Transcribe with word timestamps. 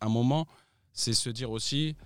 un 0.00 0.08
moment, 0.08 0.46
c'est 0.92 1.12
se 1.12 1.30
dire 1.30 1.50
aussi, 1.50 1.96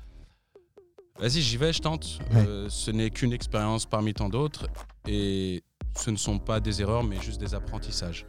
vas-y, 1.19 1.41
j'y 1.41 1.57
vais, 1.57 1.73
je 1.73 1.80
tente. 1.80 2.19
Ouais. 2.32 2.46
Euh, 2.46 2.69
ce 2.69 2.91
n'est 2.91 3.11
qu'une 3.11 3.32
expérience 3.32 3.87
parmi 3.87 4.14
tant 4.14 4.29
d'autres 4.29 4.67
et 5.07 5.62
ce 5.96 6.11
ne 6.11 6.17
sont 6.17 6.38
pas 6.38 6.61
des 6.61 6.83
erreurs, 6.83 7.04
mais 7.04 7.21
juste 7.21 7.41
des 7.41 7.54
apprentissages. 7.54 8.27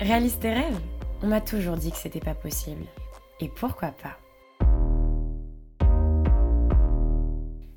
Réalise 0.00 0.38
tes 0.38 0.54
rêves 0.54 0.80
On 1.22 1.26
m'a 1.26 1.40
toujours 1.40 1.76
dit 1.76 1.90
que 1.90 1.98
c'était 1.98 2.20
pas 2.20 2.34
possible. 2.34 2.86
Et 3.40 3.48
pourquoi 3.48 3.88
pas? 3.88 4.16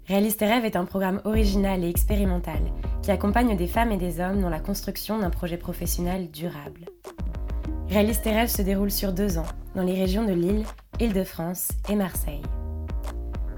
Réalise 0.06 0.38
tes 0.38 0.46
rêves 0.46 0.66
est 0.66 0.76
un 0.76 0.86
programme 0.86 1.22
original 1.24 1.84
et 1.84 1.90
expérimental 1.90 2.62
qui 3.02 3.12
accompagne 3.12 3.56
des 3.58 3.68
femmes 3.68 3.92
et 3.92 3.98
des 3.98 4.20
hommes 4.20 4.42
dans 4.42 4.50
la 4.50 4.60
construction 4.60 5.20
d'un 5.20 5.30
projet 5.30 5.58
professionnel 5.58 6.30
durable. 6.30 6.86
Réalise 7.94 8.22
tes 8.22 8.32
rêves 8.32 8.50
se 8.50 8.64
déroule 8.64 8.90
sur 8.90 9.14
deux 9.14 9.38
ans 9.38 9.46
dans 9.76 9.84
les 9.84 9.94
régions 9.94 10.26
de 10.26 10.34
Lille, 10.34 10.66
Île-de-France 11.00 11.70
et 11.90 11.96
Marseille. 11.96 12.42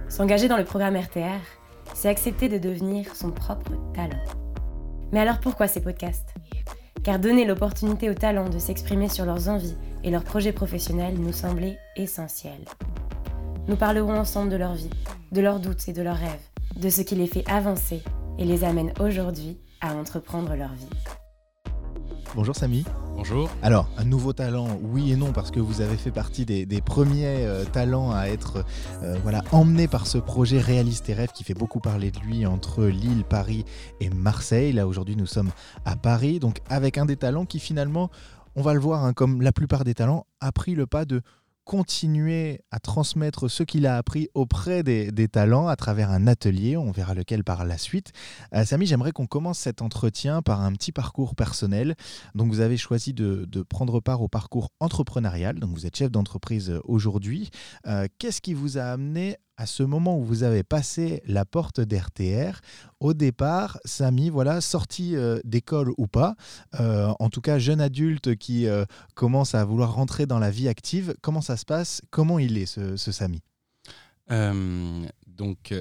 S'engager 0.10 0.50
dans 0.50 0.58
le 0.58 0.66
programme 0.66 0.98
RTR, 0.98 1.40
c'est 1.94 2.10
accepter 2.10 2.50
de 2.50 2.58
devenir 2.58 3.16
son 3.16 3.32
propre 3.32 3.72
talent. 3.94 4.22
Mais 5.14 5.22
alors 5.22 5.40
pourquoi 5.40 5.70
ces 5.70 5.80
podcasts? 5.80 6.34
Car 7.02 7.20
donner 7.20 7.46
l'opportunité 7.46 8.10
aux 8.10 8.14
talents 8.14 8.50
de 8.50 8.60
s'exprimer 8.60 9.08
sur 9.08 9.24
leurs 9.24 9.48
envies 9.48 9.78
et 10.04 10.12
leurs 10.12 10.26
projets 10.26 10.52
professionnels 10.52 11.18
nous 11.18 11.32
semblait 11.32 11.80
essentiel. 11.96 12.60
Nous 13.70 13.78
parlerons 13.78 14.20
ensemble 14.20 14.52
de 14.52 14.58
leur 14.58 14.74
vie, 14.74 14.90
de 15.32 15.40
leurs 15.40 15.62
doutes 15.62 15.88
et 15.88 15.94
de 15.94 16.02
leurs 16.02 16.18
rêves, 16.18 16.50
de 16.76 16.90
ce 16.90 17.04
qui 17.04 17.16
les 17.16 17.28
fait 17.28 17.50
avancer 17.50 18.04
et 18.38 18.44
les 18.44 18.66
amène 18.66 18.92
aujourd'hui 19.00 19.62
à 19.80 19.96
entreprendre 19.96 20.56
leur 20.56 20.74
vie. 20.74 20.90
Bonjour 22.36 22.54
Samy. 22.54 22.84
Bonjour. 23.16 23.50
Alors, 23.62 23.90
un 23.98 24.04
nouveau 24.04 24.34
talent, 24.34 24.78
oui 24.82 25.14
et 25.14 25.16
non, 25.16 25.32
parce 25.32 25.50
que 25.50 25.62
vous 25.62 25.80
avez 25.80 25.96
fait 25.96 26.12
partie 26.12 26.46
des, 26.46 26.82
premiers 26.82 27.46
euh, 27.46 27.64
talents 27.64 28.12
à 28.12 28.26
être 28.26 28.66
euh, 29.04 29.18
voilà, 29.24 29.42
emmenés 29.54 29.88
par 29.88 30.06
ce 30.06 30.18
projet 30.18 30.60
Réalise 30.60 31.02
tes 31.02 31.14
rêves 31.14 31.32
qui 31.32 31.46
fait 31.46 31.54
beaucoup 31.54 31.80
parler 31.80 32.12
de 32.12 32.20
lui 32.20 32.46
entre 32.46 32.84
Lille, 32.84 33.24
Paris 33.24 33.64
et 34.02 34.10
Marseille. 34.10 34.74
Là, 34.74 34.86
aujourd'hui, 34.86 35.16
nous 35.16 35.26
sommes 35.26 35.52
à 35.86 35.96
Paris, 35.96 36.40
donc 36.40 36.60
avec 36.70 36.98
un 36.98 37.06
des 37.06 37.16
talents 37.16 37.46
qui 37.46 37.60
finalement, 37.60 38.12
on 38.56 38.62
va 38.62 38.74
le 38.74 38.82
voir, 38.82 39.06
hein, 39.06 39.14
comme 39.14 39.42
la 39.42 39.54
plupart 39.54 39.86
des 39.86 39.94
talents, 39.94 40.28
a 40.42 40.52
pris 40.52 40.76
le 40.76 40.86
pas 40.86 41.06
de 41.06 41.22
continuer 41.66 42.62
à 42.72 42.80
transmettre 42.80 43.50
ce 43.50 43.64
qu'il 43.64 43.88
a 43.88 43.98
appris 43.98 44.30
auprès 44.34 44.84
des, 44.84 45.28
talents 45.28 45.68
à 45.68 45.76
travers 45.76 46.12
un 46.12 46.28
atelier, 46.28 46.78
on 46.78 46.92
verra 46.92 47.16
lequel 47.16 47.44
par 47.44 47.66
la 47.66 47.78
suite. 47.78 48.12
Euh, 48.54 48.64
Samy, 48.64 48.86
j'aimerais 48.86 49.12
qu'on 49.12 49.26
commence 49.26 49.60
cet 49.60 49.82
entretien 49.82 50.42
par 50.44 50.62
un 50.62 50.72
petit 50.74 50.92
parcours 50.92 51.36
personnel. 51.36 51.96
Donc 52.36 52.50
vous 52.50 52.60
avez 52.60 52.78
choisi 52.78 53.14
de, 53.14 53.46
prendre 53.68 54.00
part 54.00 54.22
au 54.22 54.28
parcours 54.28 54.70
entrepreneurial, 54.80 55.60
donc 55.60 55.72
vous 55.72 55.88
êtes 55.88 55.98
chef 55.98 56.12
d'entreprise 56.12 56.80
aujourd'hui. 56.86 57.50
Euh, 57.88 58.08
Qu'est-ce 58.20 58.42
qui 58.42 58.54
vous 58.54 58.78
a 58.78 58.84
amené 58.84 59.38
à 59.58 59.66
ce 59.66 59.84
moment 59.84 60.18
où 60.18 60.24
vous 60.24 60.44
avez 60.44 60.64
passé 60.64 61.22
la 61.26 61.46
porte 61.46 61.80
d'RTR 61.80 62.60
Au 63.00 63.14
départ, 63.14 63.80
Samy, 63.86 64.30
voilà, 64.30 64.62
sorti 64.62 65.16
euh, 65.16 65.40
d'école 65.44 65.92
ou 65.98 66.08
pas, 66.08 66.36
euh, 66.80 67.14
en 67.20 67.30
tout 67.30 67.42
cas 67.42 67.58
jeune 67.60 67.82
adulte 67.82 68.36
qui 68.36 68.68
euh, 68.68 68.86
commence 69.14 69.56
à 69.56 69.64
vouloir 69.64 69.94
rentrer 69.94 70.26
dans 70.26 70.40
la 70.40 70.52
vie 70.52 70.68
active, 70.68 71.16
comment 71.22 71.42
ça 71.42 71.58
se 71.58 71.66
passe? 71.66 72.02
Comment 72.10 72.40
il 72.40 72.58
est 72.58 72.66
ce, 72.66 72.98
ce 72.98 73.12
Samy? 73.12 73.42
Donc, 75.28 75.74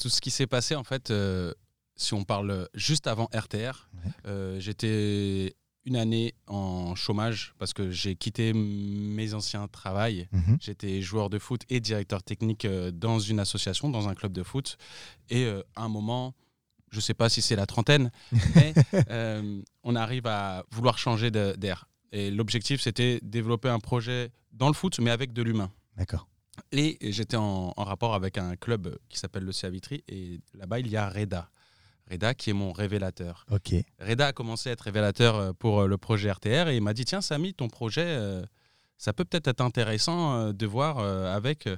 tout 0.00 0.08
ce 0.08 0.20
qui 0.20 0.30
s'est 0.30 0.46
passé, 0.46 0.74
en 0.74 0.84
fait, 0.84 1.12
si 1.96 2.14
on 2.14 2.24
parle 2.24 2.68
juste 2.74 3.06
avant 3.06 3.28
RTR, 3.34 3.88
Ouais. 4.26 4.60
j'étais 4.60 5.54
une 5.86 5.96
année 5.96 6.34
en 6.48 6.94
chômage 6.96 7.54
parce 7.58 7.72
que 7.72 7.90
j'ai 7.90 8.16
quitté 8.16 8.52
mes 8.52 9.34
anciens 9.34 9.68
travails. 9.68 10.28
Mhm. 10.32 10.58
J'étais 10.60 11.00
joueur 11.00 11.30
de 11.30 11.38
foot 11.38 11.62
et 11.70 11.80
directeur 11.80 12.22
technique 12.22 12.64
euh, 12.64 12.90
dans 12.90 13.20
une 13.20 13.38
association, 13.38 13.88
dans 13.88 14.08
un 14.08 14.14
club 14.14 14.32
de 14.32 14.42
foot. 14.42 14.76
Et 15.30 15.44
euh, 15.44 15.62
à 15.76 15.84
un 15.84 15.88
moment, 15.88 16.34
je 16.90 16.98
ne 16.98 17.02
sais 17.02 17.14
pas 17.14 17.28
si 17.28 17.40
c'est 17.40 17.56
la 17.56 17.66
trentaine, 17.66 18.10
mais 18.54 18.74
euh, 19.10 19.62
on 19.84 19.94
arrive 19.94 20.26
à 20.26 20.64
vouloir 20.72 20.98
changer 20.98 21.30
d'air. 21.30 21.88
Et 22.12 22.30
l'objectif, 22.30 22.80
c'était 22.80 23.20
développer 23.22 23.68
un 23.68 23.80
projet 23.80 24.30
dans 24.52 24.68
le 24.68 24.74
foot, 24.74 24.98
mais 24.98 25.10
avec 25.10 25.32
de 25.32 25.42
l'humain. 25.42 25.70
D'accord. 25.96 26.28
Et 26.72 26.98
j'étais 27.12 27.36
en, 27.36 27.72
en 27.76 27.84
rapport 27.84 28.14
avec 28.14 28.38
un 28.38 28.56
club 28.56 28.98
qui 29.08 29.18
s'appelle 29.18 29.44
le 29.44 29.52
CA 29.52 29.70
Vitry. 29.70 30.02
Et 30.08 30.40
là-bas, 30.54 30.80
il 30.80 30.88
y 30.88 30.96
a 30.96 31.08
Reda. 31.08 31.50
Reda 32.10 32.34
qui 32.34 32.50
est 32.50 32.52
mon 32.52 32.72
révélateur. 32.72 33.44
Ok. 33.50 33.74
Reda 34.00 34.28
a 34.28 34.32
commencé 34.32 34.68
à 34.68 34.72
être 34.72 34.82
révélateur 34.82 35.34
euh, 35.36 35.52
pour 35.52 35.80
euh, 35.80 35.86
le 35.86 35.96
projet 35.98 36.30
RTR 36.30 36.68
et 36.68 36.76
il 36.76 36.82
m'a 36.82 36.94
dit 36.94 37.04
Tiens, 37.04 37.20
Samy, 37.20 37.52
ton 37.54 37.68
projet, 37.68 38.04
euh, 38.06 38.44
ça 38.98 39.12
peut 39.12 39.24
peut-être 39.24 39.48
être 39.48 39.60
intéressant 39.60 40.52
de 40.52 40.66
voir 40.66 40.98
avec 40.98 41.68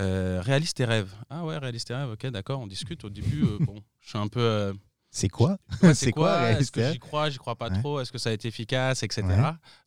euh, 0.00 0.40
Réalise 0.42 0.74
tes 0.74 0.84
rêves. 0.84 1.12
Ah 1.30 1.44
ouais, 1.44 1.58
Réalise 1.58 1.84
tes 1.84 1.94
rêves, 1.94 2.10
ok, 2.10 2.26
d'accord, 2.28 2.60
on 2.60 2.66
discute. 2.66 3.04
Au 3.04 3.10
début, 3.10 3.44
euh, 3.44 3.58
bon, 3.60 3.76
je 4.00 4.08
suis 4.10 4.18
un 4.18 4.28
peu. 4.28 4.40
euh, 4.40 4.72
C'est 5.10 5.28
quoi 5.28 5.58
Ouais, 5.82 5.94
C'est 5.94 6.12
quoi, 6.12 6.50
Est-ce 6.52 6.72
que 6.72 6.90
j'y 6.92 6.98
crois, 6.98 7.30
j'y 7.30 7.38
crois 7.38 7.56
pas 7.56 7.68
Ouais. 7.68 7.78
trop 7.78 8.00
Est-ce 8.00 8.10
que 8.12 8.18
ça 8.18 8.30
a 8.30 8.32
été 8.32 8.48
efficace, 8.48 9.02
etc. 9.02 9.22
Ouais. 9.28 9.36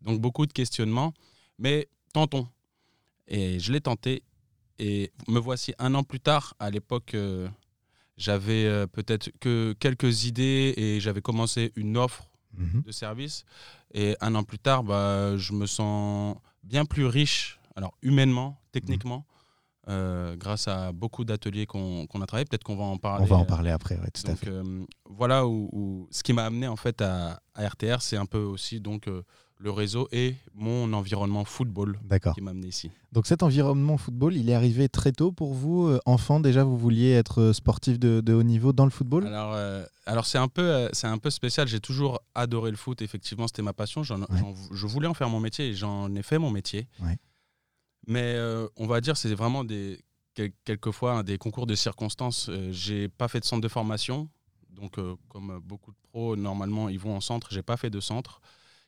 Donc 0.01 0.21
beaucoup 0.21 0.45
de 0.45 0.53
questionnements, 0.53 1.13
mais 1.59 1.87
tentons. 2.13 2.47
Et 3.27 3.59
je 3.59 3.71
l'ai 3.71 3.81
tenté. 3.81 4.23
Et 4.77 5.11
me 5.27 5.39
voici 5.39 5.73
un 5.79 5.95
an 5.95 6.03
plus 6.03 6.19
tard. 6.19 6.53
À 6.59 6.69
l'époque, 6.69 7.15
j'avais 8.17 8.65
euh, 8.65 8.87
peut-être 8.87 9.29
que 9.39 9.73
quelques 9.79 10.25
idées 10.25 10.73
et 10.77 10.99
j'avais 10.99 11.21
commencé 11.21 11.71
une 11.75 11.97
offre 11.97 12.29
Mhm. 12.57 12.83
de 12.85 12.91
service. 12.93 13.43
Et 13.93 14.15
un 14.21 14.33
an 14.35 14.43
plus 14.43 14.59
tard, 14.59 14.83
bah, 14.83 15.35
je 15.35 15.51
me 15.51 15.65
sens 15.65 16.37
bien 16.63 16.85
plus 16.85 17.05
riche, 17.05 17.59
alors 17.75 17.93
humainement, 18.01 18.57
techniquement, 18.71 19.25
euh, 19.89 20.35
grâce 20.37 20.67
à 20.69 20.93
beaucoup 20.93 21.25
d'ateliers 21.25 21.65
qu'on 21.65 22.05
a 22.05 22.25
travaillé. 22.25 22.45
Peut-être 22.45 22.63
qu'on 22.63 22.77
va 22.77 22.85
en 22.85 22.97
parler. 22.97 23.23
On 23.23 23.27
va 23.27 23.35
en 23.35 23.41
euh, 23.43 23.45
parler 23.45 23.71
après, 23.71 23.97
ouais, 23.99 24.09
tout 24.11 24.29
à 24.31 24.35
fait. 24.35 24.47
euh, 24.47 24.85
voilà 25.09 25.45
où, 25.45 25.69
où- 25.73 26.07
ce 26.11 26.23
qui 26.23 26.31
m'a 26.33 26.45
amené 26.45 26.67
en 26.67 26.77
fait 26.77 27.01
à, 27.01 27.41
à 27.53 27.67
RTR, 27.67 28.01
c'est 28.01 28.15
un 28.17 28.25
peu 28.25 28.39
aussi 28.39 28.79
donc 28.79 29.07
euh, 29.09 29.21
le 29.57 29.71
réseau 29.71 30.07
et 30.11 30.35
mon 30.53 30.91
environnement 30.93 31.45
football 31.45 31.97
qui 32.35 32.41
m'a 32.41 32.51
amené 32.51 32.67
ici. 32.67 32.91
Donc 33.13 33.25
cet 33.25 33.41
environnement 33.41 33.97
football, 33.97 34.35
il 34.35 34.49
est 34.49 34.53
arrivé 34.53 34.89
très 34.89 35.13
tôt 35.13 35.31
pour 35.31 35.53
vous, 35.53 35.87
euh, 35.87 35.99
enfant 36.05 36.41
déjà, 36.41 36.63
vous 36.65 36.77
vouliez 36.77 37.11
être 37.11 37.39
euh, 37.41 37.53
sportif 37.53 37.97
de, 37.97 38.19
de 38.19 38.33
haut 38.33 38.43
niveau 38.43 38.73
dans 38.73 38.83
le 38.83 38.91
football? 38.91 39.25
Alors, 39.27 39.53
euh, 39.53 39.85
alors 40.05 40.25
c'est 40.25 40.37
un 40.37 40.49
peu 40.49 40.61
euh, 40.61 40.89
c'est 40.91 41.07
un 41.07 41.17
peu 41.17 41.29
spécial. 41.29 41.67
J'ai 41.69 41.79
toujours 41.79 42.19
adoré 42.35 42.69
le 42.69 42.75
foot. 42.77 43.01
Effectivement, 43.01 43.47
c'était 43.47 43.61
ma 43.61 43.71
passion. 43.73 44.03
J'en- 44.03 44.19
j'en- 44.29 44.53
je 44.71 44.87
voulais 44.87 45.07
en 45.07 45.13
faire 45.13 45.29
mon 45.29 45.39
métier 45.39 45.69
et 45.69 45.73
j'en 45.73 46.13
ai 46.15 46.21
fait 46.21 46.37
mon 46.37 46.51
métier. 46.51 46.87
Ouais. 47.01 47.17
Mais 48.07 48.37
on 48.75 48.85
va 48.87 49.01
dire 49.01 49.15
c'est 49.17 49.33
vraiment 49.33 49.63
des 49.63 49.99
quel- 50.35 50.51
quelquefois 50.65 51.13
hein, 51.19 51.23
des 51.23 51.37
concours 51.37 51.65
de 51.65 51.75
circonstances. 51.75 52.51
J'ai 52.71 53.07
pas 53.07 53.27
fait 53.29 53.39
de 53.39 53.45
centre 53.45 53.61
de 53.61 53.67
formation. 53.69 54.27
Donc, 54.69 54.99
comme 55.29 55.59
beaucoup 55.63 55.91
de 55.91 55.97
pros, 56.11 56.35
normalement, 56.35 56.89
ils 56.89 56.99
vont 56.99 57.15
en 57.15 57.21
centre. 57.21 57.47
J'ai 57.51 57.61
pas 57.63 57.77
fait 57.77 57.89
de 57.89 58.01
centre. 58.01 58.41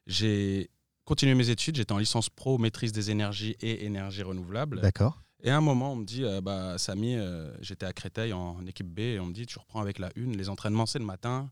J'ai 0.07 0.69
continué 1.05 1.35
mes 1.35 1.49
études. 1.49 1.75
J'étais 1.75 1.91
en 1.91 1.97
licence 1.99 2.29
pro, 2.29 2.57
maîtrise 2.57 2.91
des 2.91 3.11
énergies 3.11 3.55
et 3.61 3.85
énergie 3.85 4.23
renouvelable. 4.23 4.81
D'accord. 4.81 5.21
Et 5.43 5.51
à 5.51 5.57
un 5.57 5.61
moment, 5.61 5.93
on 5.93 5.97
me 5.97 6.05
dit, 6.05 6.23
euh, 6.23 6.41
bah, 6.41 6.77
Samy, 6.79 7.15
euh, 7.15 7.53
j'étais 7.61 7.85
à 7.85 7.93
Créteil 7.93 8.33
en 8.33 8.65
équipe 8.65 8.87
B, 8.87 8.99
et 8.99 9.19
on 9.19 9.27
me 9.27 9.33
dit, 9.33 9.45
tu 9.45 9.59
reprends 9.59 9.81
avec 9.81 9.99
la 9.99 10.09
une, 10.15 10.35
les 10.35 10.49
entraînements, 10.49 10.87
c'est 10.87 10.97
le 10.97 11.05
matin. 11.05 11.51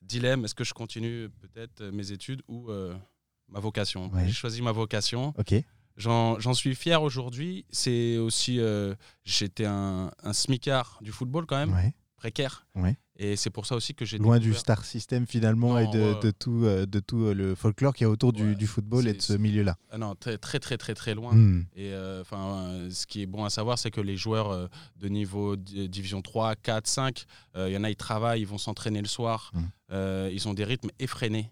Dilemme, 0.00 0.46
est-ce 0.46 0.54
que 0.54 0.64
je 0.64 0.72
continue 0.72 1.28
peut-être 1.28 1.84
mes 1.84 2.12
études 2.12 2.40
ou 2.48 2.70
euh, 2.70 2.96
ma 3.48 3.60
vocation? 3.60 4.08
Ouais. 4.14 4.26
J'ai 4.26 4.32
choisi 4.32 4.62
ma 4.62 4.72
vocation. 4.72 5.34
Ok. 5.36 5.54
J'en 5.96 6.54
suis 6.54 6.74
fier 6.74 7.02
aujourd'hui. 7.02 7.66
C'est 7.68 8.16
aussi, 8.16 8.58
euh, 8.58 8.94
j'étais 9.24 9.66
un, 9.66 10.10
un 10.22 10.32
smicard 10.32 10.98
du 11.02 11.12
football 11.12 11.44
quand 11.44 11.58
même, 11.58 11.74
Ouais. 11.74 11.92
précaire. 12.16 12.66
Ouais. 12.74 12.96
Et 13.22 13.36
c'est 13.36 13.50
pour 13.50 13.66
ça 13.66 13.76
aussi 13.76 13.94
que 13.94 14.06
j'ai 14.06 14.16
Loin 14.16 14.38
du 14.38 14.54
star 14.54 14.82
system 14.82 15.26
finalement 15.26 15.78
et 15.78 15.86
de, 15.88 16.30
tout, 16.30 16.64
euh, 16.64 16.86
de 16.86 17.00
tout 17.00 17.24
euh, 17.24 17.34
le 17.34 17.54
folklore 17.54 17.92
qui 17.92 18.04
est 18.04 18.06
autour 18.06 18.32
du, 18.32 18.48
Ouais, 18.48 18.54
du 18.54 18.66
football 18.66 19.06
et 19.06 19.12
de 19.12 19.20
ce 19.20 19.34
milieu-là. 19.34 19.76
Ah 19.90 19.98
non, 19.98 20.14
très, 20.14 20.38
très, 20.38 20.58
très, 20.58 20.78
très, 20.78 20.94
très 20.94 21.14
loin. 21.14 21.34
Hmm. 21.34 21.66
Et 21.76 21.92
euh, 21.92 22.22
enfin, 22.22 22.70
euh, 22.70 22.90
ce 22.90 23.06
qui 23.06 23.20
est 23.20 23.26
bon 23.26 23.44
à 23.44 23.50
savoir, 23.50 23.78
c'est 23.78 23.90
que 23.90 24.00
les 24.00 24.16
joueurs 24.16 24.70
de 24.96 25.08
niveau 25.08 25.56
di- 25.56 25.86
division 25.90 26.22
3, 26.22 26.56
4, 26.56 26.86
5, 26.86 27.26
euh, 27.56 27.68
il 27.68 27.74
y 27.74 27.76
en 27.76 27.84
a, 27.84 27.90
ils 27.90 27.96
travaillent, 27.96 28.40
ils 28.40 28.46
vont 28.46 28.56
s'entraîner 28.56 29.02
le 29.02 29.08
soir. 29.08 29.52
Euh, 29.92 30.30
ils 30.32 30.48
ont 30.48 30.54
des 30.54 30.64
rythmes 30.64 30.88
effrénés, 30.98 31.50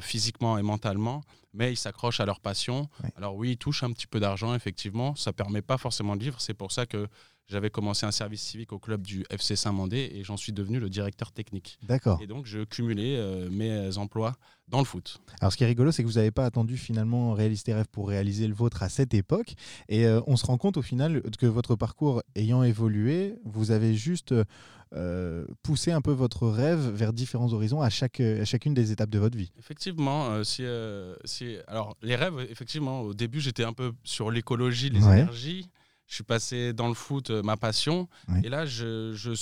physiquement 0.00 0.56
et 0.58 0.62
mentalement, 0.62 1.22
mais 1.52 1.72
ils 1.72 1.76
s'accrochent 1.76 2.20
à 2.20 2.24
leur 2.26 2.40
passion. 2.40 2.88
Ouais. 3.04 3.10
Alors 3.16 3.34
oui, 3.36 3.50
ils 3.52 3.56
touchent 3.58 3.82
un 3.82 3.92
petit 3.92 4.06
peu 4.06 4.18
d'argent, 4.20 4.54
effectivement. 4.54 5.14
Ça 5.16 5.32
permet 5.34 5.60
pas 5.62 5.76
forcément 5.78 6.16
de 6.16 6.22
vivre. 6.22 6.40
C'est 6.40 6.54
pour 6.54 6.72
ça 6.72 6.86
que 6.86 7.06
j'avais 7.48 7.70
commencé 7.70 8.06
un 8.06 8.12
service 8.12 8.42
civique 8.42 8.72
au 8.72 8.78
club 8.78 9.02
du 9.02 9.24
FC 9.30 9.56
Saint-Mandé 9.56 10.10
et 10.14 10.22
j'en 10.22 10.36
suis 10.36 10.52
devenu 10.52 10.78
le 10.78 10.88
directeur 10.88 11.32
technique. 11.32 11.78
D'accord. 11.82 12.20
Et 12.22 12.26
donc, 12.28 12.46
je 12.46 12.62
cumulais 12.64 13.16
euh, 13.16 13.48
mes 13.50 13.96
emplois 13.98 14.34
dans 14.68 14.78
le 14.78 14.84
foot. 14.84 15.18
Alors, 15.40 15.50
ce 15.52 15.56
qui 15.56 15.64
est 15.64 15.66
rigolo, 15.66 15.90
c'est 15.90 16.02
que 16.04 16.08
vous 16.08 16.14
n'avez 16.14 16.30
pas 16.30 16.44
attendu 16.44 16.76
finalement 16.76 17.32
réaliser 17.32 17.64
tes 17.64 17.74
rêves 17.74 17.88
pour 17.90 18.08
réaliser 18.08 18.46
le 18.46 18.54
vôtre 18.54 18.84
à 18.84 18.88
cette 18.88 19.14
époque. 19.14 19.54
Et 19.88 20.06
euh, 20.06 20.20
on 20.28 20.36
se 20.36 20.46
rend 20.46 20.58
compte 20.58 20.76
au 20.76 20.82
final 20.82 21.22
que 21.38 21.46
votre 21.46 21.74
parcours 21.74 22.22
ayant 22.36 22.62
évolué, 22.62 23.34
vous 23.44 23.72
avez 23.72 23.94
juste 23.94 24.32
euh, 24.94 25.44
poussé 25.64 25.90
un 25.90 26.00
peu 26.00 26.12
votre 26.12 26.46
rêve 26.48 26.88
vers 26.90 27.12
différents 27.12 27.52
horizons 27.52 27.80
à, 27.80 27.90
chaque, 27.90 28.20
à 28.20 28.44
chacune 28.44 28.74
des 28.74 28.92
étapes 28.92 29.10
de 29.10 29.18
votre 29.18 29.36
vie. 29.36 29.50
Effectivement, 29.58 30.44
si. 30.44 30.64
Alors, 31.66 31.96
les 32.02 32.14
rêves, 32.14 32.46
effectivement, 32.48 33.00
au 33.00 33.12
début, 33.14 33.40
j'étais 33.40 33.64
un 33.64 33.72
peu 33.72 33.92
sur 34.04 34.30
l'écologie, 34.30 34.90
les 34.90 35.02
Ouais. 35.02 35.20
énergies. 35.20 35.68
Je 36.10 36.16
suis 36.16 36.24
passé 36.24 36.72
dans 36.72 36.88
le 36.88 36.94
foot, 36.94 37.30
euh, 37.30 37.40
ma 37.42 37.56
passion. 37.56 38.08
Et 38.44 38.48
là, 38.48 38.66
je, 38.66 39.12
je- 39.14 39.32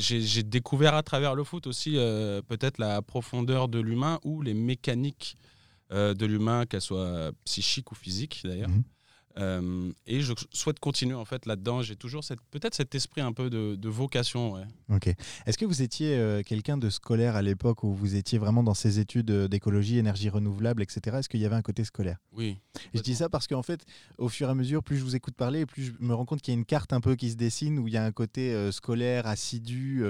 j'ai 0.00 0.20
j'ai 0.22 0.42
découvert 0.42 0.94
à 0.94 1.02
travers 1.02 1.34
le 1.34 1.44
foot 1.44 1.66
aussi 1.66 1.92
euh, 1.98 2.40
peut-être 2.40 2.78
la 2.78 3.02
profondeur 3.02 3.68
de 3.68 3.78
l'humain 3.78 4.18
ou 4.24 4.40
les 4.40 4.54
mécaniques 4.54 5.36
euh, 5.92 6.14
de 6.14 6.24
l'humain, 6.26 6.64
qu'elles 6.66 6.80
soient 6.80 7.30
psychiques 7.44 7.92
ou 7.92 7.94
physiques 7.94 8.40
d'ailleurs. 8.44 8.70
Mhm. 8.70 8.82
Euh, 9.38 9.90
et 10.06 10.20
je 10.20 10.32
souhaite 10.52 10.80
continuer 10.80 11.14
en 11.14 11.24
fait 11.24 11.46
là-dedans. 11.46 11.82
J'ai 11.82 11.96
toujours 11.96 12.24
cette- 12.24 12.40
peut-être 12.50 12.74
cet 12.74 12.94
esprit 12.94 13.20
un 13.20 13.32
peu 13.32 13.50
de, 13.50 13.74
de 13.74 13.88
vocation. 13.88 14.52
ouais. 14.52 14.62
Ok. 14.90 15.08
Est-ce 15.46 15.58
que 15.58 15.64
vous 15.66 15.82
étiez 15.82 16.16
euh, 16.16 16.42
quelqu'un 16.42 16.78
de 16.78 16.88
scolaire 16.90 17.36
à 17.36 17.42
l'époque 17.42 17.82
où 17.84 17.92
vous 17.94 18.16
étiez 18.16 18.38
vraiment 18.38 18.62
dans 18.62 18.74
ces 18.74 18.98
études 18.98 19.30
euh, 19.30 19.48
d'écologie, 19.48 19.98
énergie 19.98 20.28
renouvelable, 20.28 20.82
etc. 20.82 21.18
Est-ce 21.18 21.28
qu'il 21.28 21.40
y 21.40 21.44
avait 21.46 21.54
un 21.56 21.62
côté 21.62 21.84
scolaire? 21.84 22.16
Oui. 22.32 22.56
Et 22.94 22.98
je 22.98 23.02
dis 23.02 23.14
ça 23.14 23.28
parce 23.28 23.46
qu'en 23.46 23.62
fait, 23.62 23.84
au 24.18 24.28
fur 24.28 24.48
et 24.48 24.50
à 24.50 24.54
mesure, 24.54 24.82
plus 24.82 24.96
je 24.96 25.04
vous 25.04 25.16
écoute 25.16 25.34
parler, 25.34 25.66
plus 25.66 25.84
je 25.84 25.92
me 26.00 26.14
rends 26.14 26.24
compte 26.24 26.40
qu'il 26.42 26.52
y 26.54 26.56
a 26.56 26.58
une 26.58 26.64
carte 26.64 26.92
un 26.92 27.00
peu 27.00 27.14
qui 27.16 27.30
se 27.30 27.36
dessine 27.36 27.78
où 27.78 27.88
il 27.88 27.94
y 27.94 27.96
a 27.96 28.04
un 28.04 28.12
côté 28.12 28.52
euh, 28.54 28.72
scolaire, 28.72 29.26
assidu, 29.26 30.04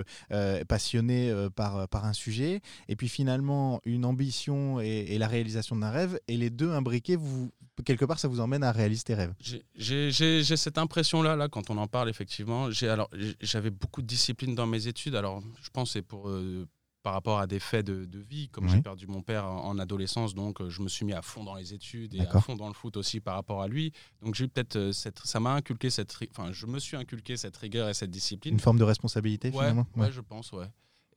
passionné 0.69 1.33
par, 1.55 1.89
par 1.89 2.05
un 2.05 2.13
sujet, 2.13 2.61
et 2.89 2.97
puis 2.97 3.09
finalement 3.09 3.81
une 3.85 4.05
ambition 4.05 4.81
et, 4.81 4.87
et 5.09 5.19
la 5.19 5.29
réalisation 5.29 5.77
d'un 5.77 5.91
rêve, 5.91 6.19
et 6.29 6.37
les 6.37 6.51
deux 6.51 6.71
imbriqués, 6.73 7.17
vous, 7.17 7.51
quelque 7.85 8.05
part, 8.05 8.19
ça 8.19 8.29
vous 8.29 8.41
emmène 8.41 8.63
à 8.63 8.73
réaliser 8.73 9.03
rêves. 9.17 9.35
J'ai- 9.75 10.57
cette 10.57 10.79
impression-là, 10.79 11.35
là, 11.37 11.49
quand 11.49 11.71
on 11.71 11.77
en 11.79 11.87
parle, 11.89 12.09
effectivement. 12.09 12.71
J'avais 12.71 13.71
beaucoup 13.71 14.03
de 14.03 14.07
discipline 14.07 14.55
dans 14.55 14.67
mes 14.67 14.87
études. 14.87 15.15
Alors, 15.15 15.43
je 15.63 15.71
pense 15.71 15.89
que 15.89 15.93
c'est 15.95 16.03
pour, 16.03 16.29
euh, 16.29 16.67
par 17.03 17.13
rapport 17.13 17.39
à 17.39 17.47
des 17.47 17.61
faits 17.61 17.87
de, 17.87 18.05
de 18.05 18.19
vie. 18.19 18.49
Comme 18.49 18.65
Oui. 18.67 18.73
j'ai 18.73 18.83
perdu 18.83 19.07
mon 19.07 19.23
père 19.23 19.45
en, 19.47 19.69
en 19.69 19.79
adolescence, 19.79 20.35
donc 20.35 20.61
euh, 20.61 20.71
je 20.71 20.83
me 20.83 20.89
suis 20.89 21.05
mis 21.07 21.13
à 21.13 21.23
fond 21.23 21.45
dans 21.45 21.55
les 21.55 21.73
études 21.73 22.15
et 22.15 22.21
à 22.27 22.41
fond 22.41 22.57
dans 22.57 22.67
le 22.69 22.75
foot 22.75 22.97
aussi 22.97 23.21
par 23.21 23.35
rapport 23.35 23.63
à 23.63 23.69
lui. 23.69 23.93
Donc, 24.23 24.35
j'ai 24.35 24.45
eu 24.45 24.49
peut-être 24.49 24.77
euh, 24.77 24.93
cette. 24.93 25.21
Ça 25.21 25.39
m'a 25.41 25.55
inculqué 25.55 25.89
cette. 25.91 26.17
Enfin, 26.31 26.53
je 26.53 26.67
me 26.67 26.79
suis 26.79 26.97
inculqué 26.97 27.37
cette 27.37 27.57
rigueur 27.57 27.89
et 27.89 27.95
cette 27.95 28.11
discipline. 28.11 28.55
Une 28.55 28.61
forme 28.61 28.79
de 28.79 28.85
responsabilité 28.85 29.49
Ouais, 29.51 29.55
finalement 29.59 29.87
ouais, 29.97 30.11
je 30.13 30.21
pense, 30.21 30.53
ouais. 30.53 30.67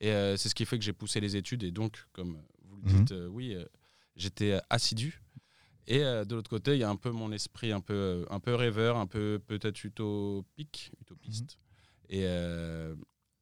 Et 0.00 0.10
euh, 0.12 0.36
c'est 0.36 0.48
ce 0.48 0.54
qui 0.54 0.64
fait 0.64 0.78
que 0.78 0.84
j'ai 0.84 0.92
poussé 0.94 1.20
les 1.20 1.36
études. 1.36 1.62
Et 1.64 1.72
donc, 1.72 2.06
comme 2.12 2.38
vous 2.68 2.76
le 2.84 2.90
Mhm. 2.92 2.98
dites, 3.00 3.12
euh, 3.12 3.26
oui, 3.26 3.54
euh, 3.54 3.64
j'étais 4.16 4.58
assidu. 4.70 5.20
Et 5.90 6.04
euh, 6.04 6.24
de 6.24 6.36
l'autre 6.36 6.48
côté, 6.48 6.74
il 6.74 6.78
y 6.78 6.84
a 6.84 6.88
un 6.88 6.94
peu 6.94 7.10
mon 7.10 7.32
esprit 7.32 7.72
un 7.72 7.80
peu, 7.80 7.94
euh, 7.94 8.24
un 8.30 8.38
peu 8.38 8.54
rêveur, 8.54 8.96
un 8.96 9.08
peu 9.08 9.40
peut-être 9.44 9.82
utopique, 9.82 10.92
utopiste. 11.00 11.58
Et, 12.08 12.22
euh, 12.26 12.94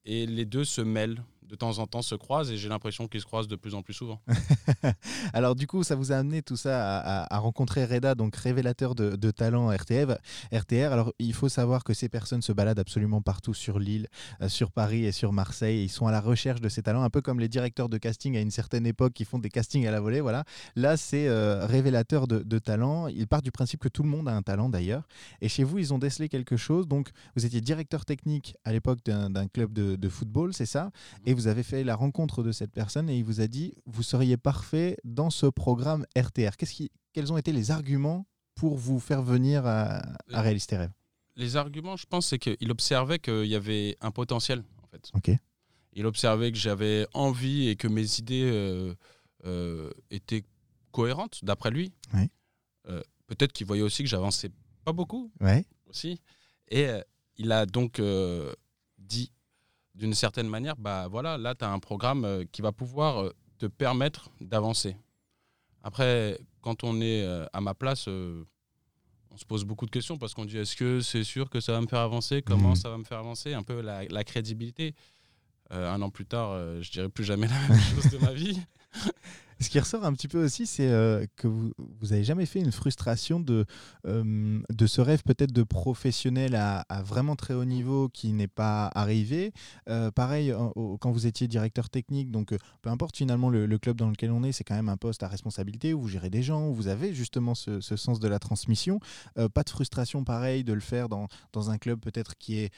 et 0.06 0.25
les 0.25 0.47
deux 0.47 0.65
se 0.65 0.81
mêlent 0.81 1.23
de 1.49 1.56
temps 1.56 1.79
en 1.79 1.87
temps, 1.87 2.03
se 2.03 2.15
croisent. 2.15 2.50
Et 2.50 2.56
j'ai 2.56 2.69
l'impression 2.69 3.09
qu'ils 3.09 3.21
se 3.21 3.27
croisent 3.27 3.49
de 3.49 3.56
plus 3.56 3.75
en 3.75 3.83
plus 3.83 3.95
souvent. 3.95 4.21
Alors 5.33 5.55
du 5.55 5.67
coup, 5.67 5.83
ça 5.83 5.95
vous 5.95 6.12
a 6.12 6.17
amené 6.17 6.43
tout 6.43 6.56
ça 6.56 7.00
à, 7.25 7.39
rencontrer 7.39 7.85
Reda, 7.85 8.15
donc 8.15 8.37
révélateur 8.37 8.95
de, 8.95 9.31
talent 9.31 9.71
RTF, 9.71 10.19
RTR. 10.53 10.93
Alors 10.93 11.12
il 11.19 11.35
faut 11.35 11.49
savoir 11.49 11.85
que 11.85 11.95
ces 11.95 12.09
personnes 12.09 12.43
se 12.43 12.53
baladent 12.53 12.79
absolument 12.79 13.23
partout 13.23 13.55
sur 13.55 13.79
l'île, 13.79 14.09
euh, 14.43 14.49
sur 14.49 14.71
Paris 14.71 15.05
et 15.05 15.12
sur 15.12 15.33
Marseille. 15.33 15.85
Ils 15.85 15.89
sont 15.89 16.06
à 16.06 16.12
la 16.12 16.21
recherche 16.21 16.61
de 16.61 16.69
ces 16.69 16.83
talents, 16.83 17.03
un 17.03 17.11
peu 17.11 17.21
comme 17.21 17.41
les 17.41 17.49
directeurs 17.49 17.89
de 17.89 17.99
casting 17.99 18.37
à 18.37 18.41
une 18.41 18.51
certaine 18.51 18.87
époque 18.87 19.12
qui 19.12 19.25
font 19.25 19.39
des 19.39 19.51
castings 19.51 19.87
à 19.87 19.91
la 19.91 20.01
volée. 20.01 20.21
Voilà. 20.21 20.44
Là, 20.77 20.97
c'est 20.97 21.29
euh, 21.29 21.67
révélateur 21.67 22.27
de, 22.27 22.59
talent. 22.59 23.06
Ils 23.09 23.29
partent 23.29 23.44
du 23.44 23.53
principe 23.53 23.81
que 23.81 23.89
tout 23.89 24.03
le 24.03 24.09
monde 24.09 24.29
a 24.29 24.35
un 24.35 24.43
talent 24.43 24.69
d'ailleurs. 24.69 25.06
Et 25.41 25.49
chez 25.49 25.65
vous, 25.65 25.79
ils 25.79 25.94
ont 25.94 25.99
décelé 25.99 26.29
quelque 26.29 26.56
chose. 26.56 26.89
Donc 26.89 27.11
vous 27.37 27.47
étiez 27.47 27.61
directeur 27.61 28.05
technique 28.05 28.56
à 28.65 28.73
l'époque 28.73 28.99
d'un 29.05 29.49
club 29.49 29.73
de, 29.73 29.97
de 29.97 30.09
football, 30.09 30.53
c'est 30.53 30.67
ça 30.67 30.91
et 31.25 31.35
vous 31.38 31.46
avez 31.46 31.62
fait 31.62 31.85
la 31.85 31.94
rencontre 31.96 32.43
de 32.43 32.52
cette 32.52 32.73
personne 32.73 33.08
et 33.08 33.17
il 33.17 33.25
vous 33.25 33.40
a 33.40 33.46
dit 33.46 33.75
vous 33.87 34.02
seriez 34.02 34.37
parfait 34.37 34.96
dans 35.05 35.31
ce 35.31 35.46
programme 35.46 36.05
RTR. 36.17 36.56
Qu'est-ce 36.56 36.75
qui, 36.75 36.90
quels 37.12 37.32
ont 37.32 37.37
été 37.38 37.52
les 37.52 37.70
arguments 37.70 38.26
pour 38.55 38.76
vous 38.76 38.99
faire 39.00 39.23
venir 39.23 39.67
à, 39.67 39.99
à 40.32 40.43
réaliser 40.43 40.67
tes 40.67 40.76
rêves? 40.76 40.93
Les 41.37 41.55
arguments, 41.56 41.96
je 41.96 42.06
pense, 42.06 42.26
c'est 42.26 42.38
qu'il 42.38 42.70
observait 42.70 43.19
qu'il 43.20 43.46
y 43.46 43.55
avait 43.55 43.96
un 44.00 44.11
potentiel, 44.11 44.64
en 44.82 44.87
fait. 44.88 45.11
Ok. 45.14 45.31
Il 45.93 46.05
observait 46.06 46.50
que 46.50 46.58
j'avais 46.58 47.06
envie 47.14 47.69
et 47.69 47.76
que 47.76 47.87
mes 47.87 48.19
idées 48.19 48.49
euh, 48.52 48.94
euh, 49.46 49.91
étaient 50.11 50.43
cohérentes, 50.91 51.44
d'après 51.44 51.70
lui. 51.70 51.93
Oui. 52.14 52.29
Euh, 52.88 53.02
Peut-être 53.29 53.52
qu'il 53.52 53.67
voyait 53.67 53.82
aussi 53.82 54.02
que 54.02 54.08
j'avançais 54.08 54.50
pas 54.84 54.93
beaucoup, 54.93 55.31
Ouais. 55.41 55.64
aussi. 55.87 56.20
Et 56.70 56.88
euh, 56.88 57.00
il 57.37 57.52
a 57.52 57.67
donc 57.67 58.00
euh, 58.00 58.52
dit, 58.99 59.31
d'une 59.99 60.15
certaine 60.15 60.49
manière, 60.49 60.77
bah 60.77 61.09
voilà, 61.09 61.37
là, 61.37 61.55
tu 61.55 61.65
as 61.65 61.71
un 61.71 61.81
programme 61.81 62.25
euh, 62.25 62.45
qui 62.53 62.62
va 62.62 62.73
pouvoir 62.73 63.19
euh, 63.25 63.35
te 63.59 63.67
permettre 63.67 64.31
d'avancer. 64.41 64.97
Après, 65.83 66.39
quand 66.61 66.85
on 66.85 67.00
est 67.00 67.23
euh, 67.25 67.45
à 67.53 67.61
ma 67.61 67.75
place, 67.75 68.06
on 68.09 69.37
se 69.37 69.45
pose 69.45 69.65
beaucoup 69.65 69.87
de 69.87 69.91
questions 69.91 70.17
parce 70.17 70.35
qu'on 70.35 70.45
dit 70.45 70.56
est-ce 70.59 70.77
que 70.77 71.00
c'est 71.00 71.25
sûr 71.25 71.50
que 71.50 71.61
ça 71.61 71.73
va 71.73 71.81
me 71.81 71.87
faire 71.89 72.00
avancer? 72.00 72.43
Comment 72.43 72.71
Mhm. 72.71 72.77
ça 72.77 72.91
va 72.91 72.99
me 72.99 73.05
faire 73.05 73.19
avancer? 73.19 73.55
Un 73.55 73.62
peu 73.62 73.81
la, 73.81 74.05
la 74.05 74.25
crédibilité. 74.25 74.95
Euh, 75.73 75.93
un 75.93 76.01
an 76.01 76.11
plus 76.11 76.25
tard, 76.27 76.56
je 76.81 76.91
dirais 76.91 77.09
plus 77.11 77.25
jamais 77.25 77.47
la 77.49 77.59
même 77.69 77.81
chose 77.81 78.11
de 78.11 78.19
ma 78.19 78.33
vie. 78.33 78.59
Ce 79.60 79.69
qui 79.69 79.81
ressort 79.81 80.05
un 80.05 80.12
petit 80.12 80.28
peu 80.28 80.44
aussi, 80.44 80.66
c'est 80.66 80.88
euh, 80.88 81.26
que 81.37 81.49
vous 81.49 81.72
vous 82.00 82.12
avez 82.12 82.22
jamais 82.22 82.46
fait 82.46 82.60
une 82.60 82.70
frustration 82.70 83.40
de, 83.40 83.66
de 84.05 84.87
ce 84.87 85.00
rêve 85.00 85.22
peut-être 85.25 85.52
de 85.52 85.62
professionnel 85.62 86.55
à, 86.55 86.84
vraiment 87.02 87.34
très 87.34 87.55
haut 87.55 87.64
niveau 87.64 88.08
qui 88.08 88.32
n'est 88.32 88.49
pas 88.49 88.90
arrivé. 88.94 89.52
Euh, 89.88 90.10
pareil, 90.10 90.55
quand 91.00 91.10
vous 91.10 91.26
étiez 91.26 91.49
directeur 91.49 91.90
technique, 91.90 92.31
donc 92.31 92.52
euh, 92.52 92.58
peu 92.82 92.90
importe 92.90 93.16
finalement 93.16 93.50
le, 93.50 93.78
club 93.78 93.96
dans 93.96 94.10
lequel 94.10 94.31
on 94.31 94.43
est, 94.43 94.52
c'est 94.52 94.64
quand 94.64 94.75
même 94.75 94.88
un 94.88 94.96
poste 94.96 95.22
à 95.22 95.28
responsabilité 95.28 95.94
où 95.94 96.00
vous 96.00 96.08
gérez 96.08 96.31
des 96.31 96.43
gens, 96.43 96.69
où 96.69 96.75
vous 96.75 96.88
avez 96.88 97.14
justement 97.14 97.55
ce, 97.55 97.81
sens 97.81 98.20
de 98.20 98.28
la 98.28 98.38
transmission. 98.38 99.00
Pas 99.55 99.62
de 99.62 99.70
frustration 99.70 100.25
pareil 100.25 100.64
de 100.64 100.72
le 100.72 100.81
faire 100.81 101.08
dans, 101.08 101.28
dans 101.52 101.70
un 101.70 101.78
club 101.78 102.00
peut-être 102.00 102.37
qui 102.38 102.58
est 102.58 102.72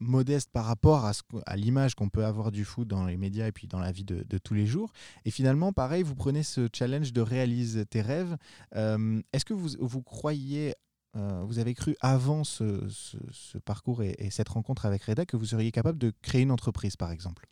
modeste 0.00 0.50
par 0.52 0.64
rapport 0.64 1.04
à, 1.04 1.12
à 1.46 1.56
l'image 1.56 1.94
qu'on 1.94 2.08
peut 2.08 2.24
avoir 2.24 2.50
du 2.50 2.64
foot 2.64 2.88
dans 2.88 3.04
les 3.04 3.16
médias 3.16 3.46
et 3.46 3.52
puis 3.52 3.66
dans 3.66 3.80
la 3.80 3.92
vie 3.92 4.04
de, 4.04 4.24
de 4.28 4.38
tous 4.38 4.54
les 4.54 4.66
jours. 4.66 4.92
Et 5.24 5.30
finalement, 5.30 5.72
pareil, 5.72 5.97
vous 6.02 6.14
prenez 6.14 6.42
ce 6.42 6.68
challenge 6.74 7.12
de 7.12 7.20
réaliser 7.20 7.84
tes 7.86 8.00
rêves. 8.02 8.36
Euh, 8.74 9.20
Est-ce 9.32 9.44
que 9.44 9.54
vous, 9.54 9.70
vous 9.80 10.02
croyez, 10.02 10.74
euh, 11.16 11.42
vous 11.44 11.58
avez 11.58 11.74
cru 11.74 11.96
avant 12.00 12.44
ce, 12.44 12.88
ce- 12.88 13.16
ce 13.30 13.58
parcours 13.58 14.02
et, 14.02 14.14
et 14.18 14.30
cette 14.30 14.48
rencontre 14.48 14.86
avec 14.86 15.02
Reda 15.04 15.26
que 15.26 15.36
vous 15.36 15.46
seriez 15.46 15.70
capable 15.72 15.98
de 15.98 16.12
créer 16.22 16.42
une 16.42 16.50
entreprise, 16.50 16.96
par 16.96 17.10
exemple? 17.10 17.46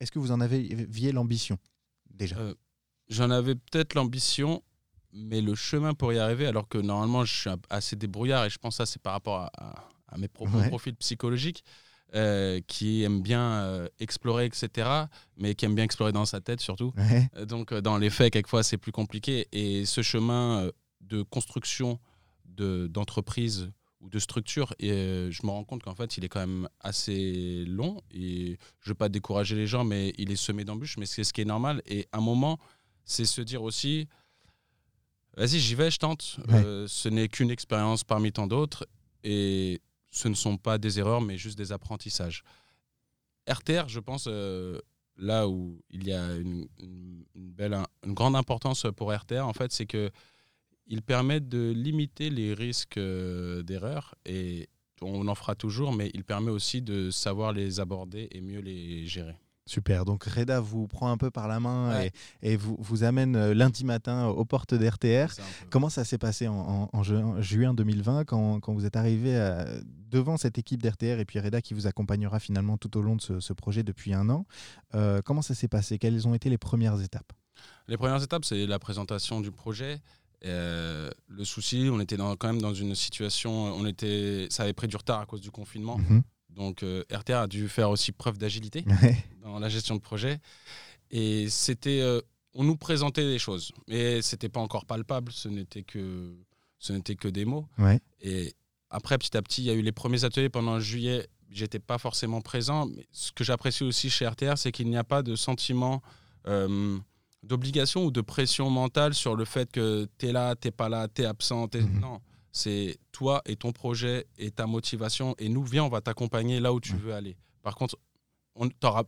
Est-ce 0.00 0.12
que 0.12 0.18
vous 0.18 0.30
en 0.32 0.40
aviez 0.40 1.12
l'ambition 1.12 1.58
déjà? 2.10 2.36
Euh, 2.38 2.54
J'en 3.08 3.30
avais 3.30 3.54
peut-être 3.54 3.94
l'ambition, 3.94 4.62
mais 5.12 5.40
le 5.42 5.54
chemin 5.54 5.94
pour 5.94 6.12
y 6.12 6.18
arriver, 6.18 6.46
alors 6.46 6.68
que 6.68 6.78
normalement 6.78 7.24
je 7.24 7.34
suis 7.34 7.50
assez 7.70 7.96
débrouillard 7.96 8.44
et 8.46 8.50
je 8.50 8.58
pense 8.58 8.74
que 8.78 8.84
ça 8.84 8.86
c'est 8.86 9.02
par 9.02 9.12
rapport 9.12 9.40
à, 9.40 9.50
à- 9.58 9.88
à 10.08 10.16
mes 10.18 10.28
propres 10.28 10.58
Ouais. 10.58 10.68
profils 10.68 10.94
psychologiques, 10.96 11.64
euh, 12.14 12.60
qui 12.66 13.02
aiment 13.02 13.22
bien 13.22 13.40
euh, 13.62 13.88
explorer, 13.98 14.46
etc., 14.46 14.88
mais 15.36 15.54
qui 15.54 15.64
aiment 15.64 15.74
bien 15.74 15.84
explorer 15.84 16.12
dans 16.12 16.24
sa 16.26 16.40
tête 16.40 16.60
surtout. 16.60 16.92
Ouais. 16.96 17.28
Euh, 17.36 17.44
Donc, 17.44 17.72
dans 17.74 17.98
les 17.98 18.10
faits, 18.10 18.32
quelquefois, 18.32 18.62
c'est 18.62 18.76
plus 18.78 18.92
compliqué. 18.92 19.48
Et 19.52 19.84
ce 19.84 20.02
chemin 20.02 20.70
de 21.00 21.22
construction 21.22 21.98
de- 22.44 22.86
d'entreprise 22.86 23.70
ou 24.00 24.08
de 24.10 24.18
structure, 24.18 24.74
et, 24.78 24.90
je 25.30 25.46
me 25.46 25.50
rends 25.50 25.64
compte 25.64 25.82
qu'en 25.82 25.94
fait, 25.94 26.16
il 26.18 26.24
est 26.24 26.28
quand 26.28 26.40
même 26.40 26.68
assez 26.80 27.64
long. 27.66 28.00
Et 28.12 28.58
je 28.80 28.88
ne 28.88 28.90
veux 28.90 28.94
pas 28.94 29.08
décourager 29.08 29.56
les 29.56 29.66
gens, 29.66 29.82
mais 29.84 30.12
il 30.18 30.30
est 30.30 30.36
semé 30.36 30.64
d'embûches, 30.64 30.98
mais 30.98 31.06
c'est 31.06 31.24
ce 31.24 31.32
qui 31.32 31.40
est 31.40 31.46
normal. 31.46 31.82
Et 31.86 32.06
un 32.12 32.20
moment, 32.20 32.58
c'est 33.04 33.24
se 33.24 33.40
dire 33.40 33.62
aussi, 33.62 34.06
vas-y, 35.36 35.58
j'y 35.58 35.74
vais, 35.74 35.90
je 35.90 35.98
tente. 35.98 36.36
Ouais. 36.48 36.54
Euh, 36.64 36.86
ce 36.86 37.08
n'est 37.08 37.28
qu'une 37.28 37.50
expérience 37.50 38.04
parmi 38.04 38.30
tant 38.32 38.46
d'autres. 38.46 38.86
Et 39.24 39.80
ce 40.14 40.28
ne 40.28 40.34
sont 40.34 40.56
pas 40.56 40.78
des 40.78 41.00
erreurs, 41.00 41.20
mais 41.20 41.36
juste 41.36 41.58
des 41.58 41.72
apprentissages. 41.72 42.44
RTR, 43.48 43.88
je 43.88 43.98
pense, 43.98 44.26
euh, 44.28 44.78
là 45.16 45.48
où 45.48 45.82
il 45.90 46.06
y 46.06 46.12
a 46.12 46.36
une, 46.36 46.68
grande 48.06 48.36
importance 48.36 48.86
pour 48.96 49.12
RTR, 49.12 49.44
en 49.44 49.52
fait, 49.52 49.72
c'est 49.72 49.86
que 49.86 50.10
il 50.86 51.02
permet 51.02 51.40
de 51.40 51.72
limiter 51.74 52.30
les 52.30 52.54
risques 52.54 52.98
euh, 52.98 53.62
d'erreur 53.62 54.14
et 54.24 54.68
on 55.00 55.26
en 55.26 55.34
fera 55.34 55.54
toujours, 55.54 55.92
mais 55.92 56.10
il 56.14 56.24
permet 56.24 56.50
aussi 56.50 56.80
de 56.80 57.10
savoir 57.10 57.52
les 57.52 57.80
aborder 57.80 58.28
et 58.30 58.40
mieux 58.40 58.60
les 58.60 59.06
gérer. 59.06 59.36
Super. 59.66 60.04
Donc 60.04 60.24
Reda 60.24 60.60
vous 60.60 60.86
prend 60.86 61.10
un 61.10 61.16
peu 61.16 61.30
par 61.30 61.48
la 61.48 61.58
main 61.58 61.90
Ouais. 61.90 62.12
et, 62.42 62.52
et 62.52 62.56
vous, 62.56 62.76
vous 62.78 63.02
amène 63.04 63.34
euh, 63.34 63.54
lundi 63.54 63.84
matin 63.84 64.26
aux 64.26 64.44
portes 64.44 64.74
d'RTR. 64.74 65.32
Comment 65.70 65.88
ça 65.88 66.04
s'est 66.04 66.18
passé 66.18 66.48
en, 66.48 66.54
en- 66.54 66.90
en 66.92 67.02
juin, 67.02 67.40
juin 67.40 67.72
2020 67.74 68.24
quand, 68.24 68.60
quand 68.60 68.74
vous 68.74 68.84
êtes 68.84 68.96
arrivé 68.96 69.36
à- 69.36 69.66
devant 70.10 70.36
cette 70.36 70.58
équipe 70.58 70.82
d'RTR 70.82 71.18
et 71.18 71.24
puis 71.24 71.40
Reda 71.40 71.62
qui 71.62 71.72
vous 71.74 71.86
accompagnera 71.86 72.38
finalement 72.40 72.76
tout 72.76 72.96
au 72.98 73.02
long 73.02 73.16
de 73.16 73.22
ce, 73.22 73.40
ce 73.40 73.52
projet 73.54 73.82
depuis 73.82 74.12
un 74.12 74.28
an 74.28 74.46
Euh, 74.94 75.22
Comment 75.24 75.42
ça 75.42 75.54
s'est 75.54 75.68
passé? 75.68 75.98
Quelles 75.98 76.28
ont 76.28 76.34
été 76.34 76.50
les 76.50 76.58
premières 76.58 77.00
étapes? 77.00 77.32
Les 77.88 77.96
premières 77.96 78.22
étapes, 78.22 78.44
c'est 78.44 78.66
la 78.66 78.78
présentation 78.78 79.40
du 79.40 79.50
projet. 79.50 80.00
Euh, 80.44 81.10
le 81.28 81.44
souci, 81.44 81.88
on 81.90 82.00
était 82.00 82.18
dans- 82.18 82.36
quand 82.36 82.48
même 82.48 82.60
dans 82.60 82.74
une 82.74 82.94
situation, 82.94 83.50
on 83.50 83.86
était, 83.86 84.46
ça 84.50 84.64
avait 84.64 84.74
pris 84.74 84.88
du 84.88 84.96
retard 84.96 85.20
à 85.20 85.26
cause 85.26 85.40
du 85.40 85.50
confinement. 85.50 85.96
Mhm. 85.96 86.22
Donc 86.54 86.82
euh, 86.82 87.02
RTR 87.12 87.34
a 87.34 87.46
dû 87.46 87.68
faire 87.68 87.90
aussi 87.90 88.12
preuve 88.12 88.38
d'agilité. 88.38 88.84
Ouais. 89.02 89.16
dans 89.42 89.58
la 89.58 89.68
gestion 89.68 89.94
de 89.96 90.00
projet. 90.00 90.38
Et 91.10 91.48
c'était, 91.50 92.00
euh, 92.00 92.20
on 92.54 92.64
nous 92.64 92.76
présentait 92.76 93.24
des 93.24 93.38
choses, 93.38 93.72
mais 93.88 94.22
c'était 94.22 94.48
pas 94.48 94.60
encore 94.60 94.84
palpable. 94.86 95.32
Ce 95.32 95.48
n'était 95.48 95.82
que, 95.82 96.34
ce 96.78 96.92
n'était 96.92 97.14
que 97.16 97.28
des 97.28 97.44
mots. 97.44 97.66
Ouais. 97.78 98.00
Et 98.22 98.54
après, 98.90 99.18
petit 99.18 99.36
à 99.36 99.42
petit, 99.42 99.62
il 99.62 99.66
y 99.66 99.70
a 99.70 99.74
eu 99.74 99.82
les 99.82 99.92
premiers 99.92 100.24
ateliers 100.24 100.48
pendant 100.48 100.78
juillet. 100.80 101.28
J'étais 101.50 101.78
pas 101.78 101.98
forcément 101.98 102.40
présent. 102.40 102.86
Mais 102.86 103.06
ce 103.12 103.32
que 103.32 103.44
j'apprécie 103.44 103.84
aussi 103.84 104.08
chez 104.10 104.26
RTR, 104.26 104.56
c'est 104.56 104.72
qu'il 104.72 104.88
n'y 104.88 104.96
a 104.96 105.04
pas 105.04 105.22
de 105.22 105.36
sentiment 105.36 106.02
euh, 106.46 106.98
d'obligation 107.42 108.04
ou 108.06 108.10
de 108.10 108.20
pression 108.22 108.70
mentale 108.70 109.14
sur 109.14 109.36
le 109.36 109.44
fait 109.44 109.70
que 109.70 110.08
tu 110.18 110.28
es 110.28 110.32
là, 110.32 110.54
tu 110.56 110.70
pas 110.72 110.88
là, 110.88 111.06
tu 111.14 111.22
es 111.22 111.26
absent. 111.26 111.68
t'es- 111.68 111.82
Mhm. 111.82 112.00
Non, 112.00 112.20
c'est 112.56 112.96
toi 113.12 113.42
et 113.46 113.56
ton 113.56 113.72
projet 113.72 114.26
et 114.38 114.50
ta 114.52 114.66
motivation. 114.66 115.34
Et 115.38 115.48
nous, 115.48 115.64
viens, 115.64 115.84
on 115.84 115.88
va 115.88 116.00
t'accompagner 116.00 116.60
là 116.60 116.72
où 116.72 116.80
tu 116.80 116.92
Ouais. 116.92 116.98
veux 116.98 117.12
aller. 117.14 117.36
Par 117.62 117.74
contre, 117.74 117.98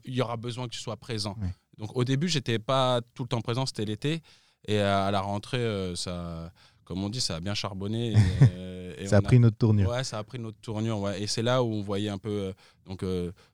il 0.05 0.15
y 0.15 0.21
aura 0.21 0.37
besoin 0.37 0.67
que 0.67 0.73
tu 0.75 0.81
sois 0.81 0.97
présent. 0.97 1.37
Ouais. 1.41 1.49
Donc 1.79 1.97
au 1.97 2.03
début, 2.05 2.29
j'étais 2.29 2.59
pas 2.59 3.01
tout 3.15 3.23
le 3.23 3.29
temps 3.29 3.41
présent, 3.41 3.65
c'était 3.65 3.85
l'été. 3.85 4.21
Et 4.67 4.81
à 4.81 5.11
la 5.13 5.21
rentrée, 5.21 5.59
euh, 5.59 5.95
ça, 5.95 6.53
comme 6.85 7.05
on 7.05 7.09
dit, 7.09 7.21
ça 7.21 7.37
a 7.37 7.41
bien 7.41 7.55
charbonné. 7.55 8.13
et, 8.13 8.17
euh, 8.51 8.95
et 8.99 9.07
Ça 9.07 9.19
a 9.19 9.23
pris 9.23 9.39
notre 9.39 9.57
tournure. 9.59 9.91
Ouais, 9.91 10.03
ça 10.03 10.19
a 10.19 10.25
pris 10.25 10.41
notre 10.41 10.59
tournure. 10.61 10.99
Ouais. 11.01 11.23
Et 11.23 11.29
c'est 11.29 11.43
là 11.43 11.63
où 11.63 11.73
on 11.73 11.83
voyait 11.83 12.09
un 12.09 12.19
peu 12.19 12.31
euh, 12.31 12.53
donc, 12.85 13.05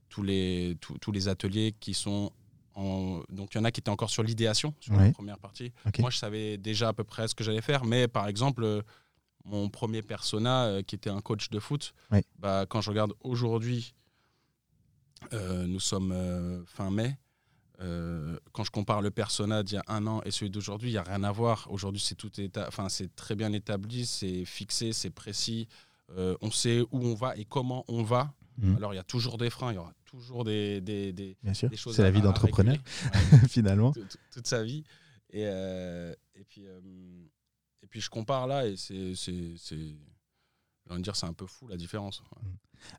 tous, 0.09 0.23
les, 0.23 0.77
tous, 0.81 0.97
tous 0.99 1.13
les 1.13 1.29
ateliers 1.29 1.75
qui 1.79 1.93
sont. 1.93 2.33
En... 2.75 3.21
Donc 3.29 3.53
il 3.53 3.59
y 3.59 3.61
en 3.61 3.65
a 3.65 3.71
qui 3.71 3.81
étaient 3.81 3.91
encore 3.91 4.09
sur 4.09 4.23
l'idéation, 4.23 4.73
sur 4.81 4.95
Ouais. 4.95 5.09
la 5.09 5.13
première 5.13 5.39
partie. 5.39 5.73
Moi, 5.99 6.09
je 6.09 6.17
savais 6.17 6.57
déjà 6.57 6.89
à 6.89 6.93
peu 6.95 7.05
près 7.05 7.29
ce 7.29 7.35
que 7.35 7.45
j'allais 7.45 7.61
faire. 7.61 7.85
Mais 7.85 8.09
par 8.09 8.27
exemple, 8.29 8.83
mon 9.45 9.69
premier 9.69 10.03
persona, 10.03 10.65
euh, 10.67 10.83
qui 10.83 10.95
était 10.95 11.11
un 11.11 11.21
coach 11.21 11.51
de 11.51 11.59
foot, 11.59 11.95
bah, 12.39 12.67
quand 12.69 12.81
je 12.81 12.91
regarde 12.91 13.13
aujourd'hui, 13.21 13.95
euh, 15.33 15.67
nous 15.67 15.81
sommes 15.81 16.13
euh, 16.13 16.65
fin 16.67 16.91
mai. 16.91 17.17
Quand 18.53 18.63
je 18.63 18.71
compare 18.71 19.03
le 19.03 19.11
persona 19.11 19.65
d'il 19.65 19.75
y 19.75 19.79
a 19.79 19.83
un 19.89 20.07
an 20.07 20.23
et 20.25 20.31
celui 20.31 20.51
d'aujourd'hui, 20.51 20.91
il 20.91 20.93
n'y 20.93 20.99
a 20.99 21.03
rien 21.03 21.25
à 21.25 21.33
voir. 21.33 21.67
Aujourd'hui, 21.69 22.01
c'est 22.01 22.15
tout 22.15 22.31
enfin, 22.57 22.89
c'est 22.89 23.13
très 23.17 23.35
bien 23.35 23.53
établi, 23.53 24.07
c'est 24.07 24.45
fixé, 24.45 24.93
c'est 24.93 25.11
précis. 25.11 25.67
On 26.17 26.53
sait 26.53 26.83
où 26.93 27.05
on 27.05 27.15
va 27.15 27.37
et 27.37 27.45
comment 27.45 27.85
on 27.89 28.05
va. 28.05 28.33
Mhm. 28.59 28.77
Alors, 28.77 28.93
il 28.93 28.99
y 28.99 29.01
a 29.01 29.03
toujours 29.05 29.37
des 29.37 29.51
freins, 29.51 29.73
il 29.73 29.77
y 29.77 29.79
aura 29.79 29.93
toujours 30.05 30.45
des, 30.45 30.81
des, 30.81 31.13
des- 31.13 31.37
Bien 31.43 31.55
sûr. 31.55 31.69
des 31.71 31.77
choses 31.77 31.97
C'est 31.97 32.03
la 32.03 32.13
vie 32.13 32.21
d'entrepreneur, 32.21 32.77
finalement. 33.49 33.93
Tout- 33.93 34.01
tout- 34.05 34.19
toute 34.31 34.47
sa 34.47 34.63
vie. 34.63 34.85
Et, 35.31 35.41
et, 35.43 36.45
puis, 36.49 36.65
et 37.83 37.87
puis, 37.89 38.01
je 38.01 38.11
compare 38.11 38.47
là 38.47 38.67
et 38.67 38.77
c'est. 38.77 39.15
J'ai 40.85 40.91
envie 40.91 40.99
de 41.01 41.05
dire, 41.05 41.15
c'est 41.17 41.27
un 41.27 41.33
peu 41.33 41.47
fou 41.47 41.69
la 41.69 41.77
différence. 41.77 42.21
Ouais. 42.21 42.49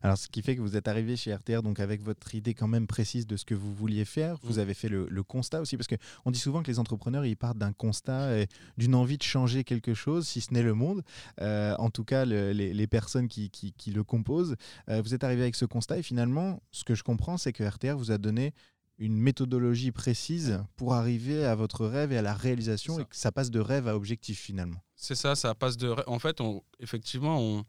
Alors, 0.02 0.16
ce 0.16 0.28
qui 0.28 0.40
fait 0.40 0.56
que 0.56 0.62
vous 0.62 0.76
êtes 0.76 0.88
arrivé 0.88 1.14
chez 1.16 1.34
RTR 1.34 1.60
donc 1.62 1.78
avec 1.78 2.00
votre 2.00 2.34
idée 2.34 2.54
quand 2.54 2.66
même 2.66 2.86
précise 2.86 3.26
de 3.26 3.36
ce 3.36 3.44
que 3.44 3.54
vous 3.54 3.74
vouliez 3.74 4.06
faire. 4.06 4.38
Vous 4.42 4.54
Mm. 4.56 4.60
avez 4.60 4.72
fait 4.72 4.88
le, 4.88 5.06
le 5.10 5.22
constat 5.22 5.60
aussi, 5.60 5.76
parce 5.76 5.86
qu'on 5.86 6.30
dit 6.30 6.38
souvent 6.38 6.62
que 6.62 6.68
les 6.70 6.78
entrepreneurs, 6.78 7.26
ils 7.26 7.36
partent 7.36 7.58
d'un 7.58 7.74
constat 7.74 8.38
et 8.38 8.48
d'une 8.78 8.94
envie 8.94 9.18
de 9.18 9.22
changer 9.22 9.62
quelque 9.64 9.92
chose, 9.92 10.26
si 10.26 10.40
ce 10.40 10.54
n'est 10.54 10.62
le 10.62 10.72
monde. 10.72 11.02
Euh, 11.42 11.76
en 11.78 11.90
tout 11.90 12.04
cas, 12.04 12.24
le- 12.24 12.52
les, 12.52 12.72
les 12.72 12.86
personnes 12.86 13.28
qui, 13.28 13.50
qui- 13.50 13.74
qui 13.74 13.90
le 13.90 14.02
composent. 14.02 14.56
Euh, 14.88 15.02
vous 15.02 15.12
êtes 15.12 15.22
arrivé 15.22 15.42
avec 15.42 15.54
ce 15.54 15.66
constat 15.66 15.98
et 15.98 16.02
finalement, 16.02 16.62
ce 16.72 16.84
que 16.84 16.94
je 16.94 17.02
comprends, 17.02 17.36
c'est 17.36 17.52
que 17.52 17.62
RTR 17.62 17.98
vous 17.98 18.10
a 18.10 18.16
donné 18.16 18.54
une 18.98 19.16
méthodologie 19.16 19.90
précise 19.92 20.62
pour 20.76 20.94
arriver 20.94 21.44
à 21.44 21.54
votre 21.54 21.84
rêve 21.86 22.12
et 22.12 22.18
à 22.18 22.22
la 22.22 22.34
réalisation 22.34 23.00
et 23.00 23.04
que 23.04 23.16
ça 23.16 23.32
passe 23.32 23.50
de 23.50 23.58
rêve 23.60 23.88
à 23.88 23.96
objectif 23.96 24.40
finalement. 24.40 24.80
C'est 24.94 25.16
ça, 25.16 25.34
ça 25.34 25.54
passe 25.54 25.76
de. 25.76 25.94
En 26.06 26.18
fait, 26.18 26.40
on, 26.40 26.62
effectivement, 26.78 27.40
on, 27.40 27.64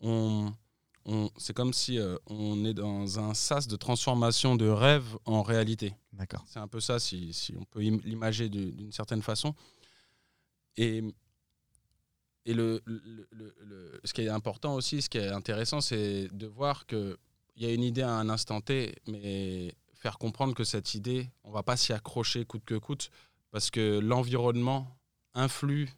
on, 0.00 0.52
on- 1.04 1.30
c'est 1.36 1.52
comme 1.52 1.72
si 1.72 1.98
euh, 1.98 2.16
on 2.26 2.64
est 2.64 2.74
dans 2.74 3.18
un 3.18 3.34
sas 3.34 3.66
de 3.66 3.74
transformation 3.76 4.54
de 4.56 4.68
rêve 4.68 5.16
en 5.24 5.42
réalité. 5.42 5.94
D'accord. 6.12 6.44
C'est 6.46 6.60
un 6.60 6.68
peu 6.68 6.80
ça, 6.80 7.00
si, 7.00 7.32
si 7.32 7.54
on 7.56 7.64
peut 7.64 7.80
im- 7.80 8.00
l'imager 8.04 8.48
du- 8.48 8.72
d'une 8.72 8.92
certaine 8.92 9.22
façon. 9.22 9.54
Et, 10.76 11.02
et 12.46 12.54
le, 12.54 12.80
le- 12.84 13.26
le- 13.32 13.54
le- 13.60 14.00
ce 14.04 14.12
qui 14.14 14.22
est 14.22 14.28
important 14.28 14.74
aussi, 14.74 15.02
ce 15.02 15.08
qui 15.10 15.18
est 15.18 15.28
intéressant, 15.28 15.80
c'est 15.80 16.28
de 16.32 16.46
voir 16.46 16.86
qu'il 16.86 17.16
y 17.56 17.66
a 17.66 17.72
une 17.72 17.82
idée 17.82 18.02
à 18.02 18.12
un 18.12 18.28
instant 18.28 18.60
T, 18.60 18.94
mais 19.08 19.74
faire 19.98 20.18
comprendre 20.18 20.54
que 20.54 20.64
cette 20.64 20.94
idée, 20.94 21.30
on 21.44 21.50
va 21.50 21.62
pas 21.62 21.76
s'y 21.76 21.92
accrocher 21.92 22.44
coûte 22.44 22.64
que 22.64 22.74
coûte, 22.76 23.10
parce 23.50 23.70
que 23.70 23.98
l'environnement 23.98 24.96
influe 25.34 25.88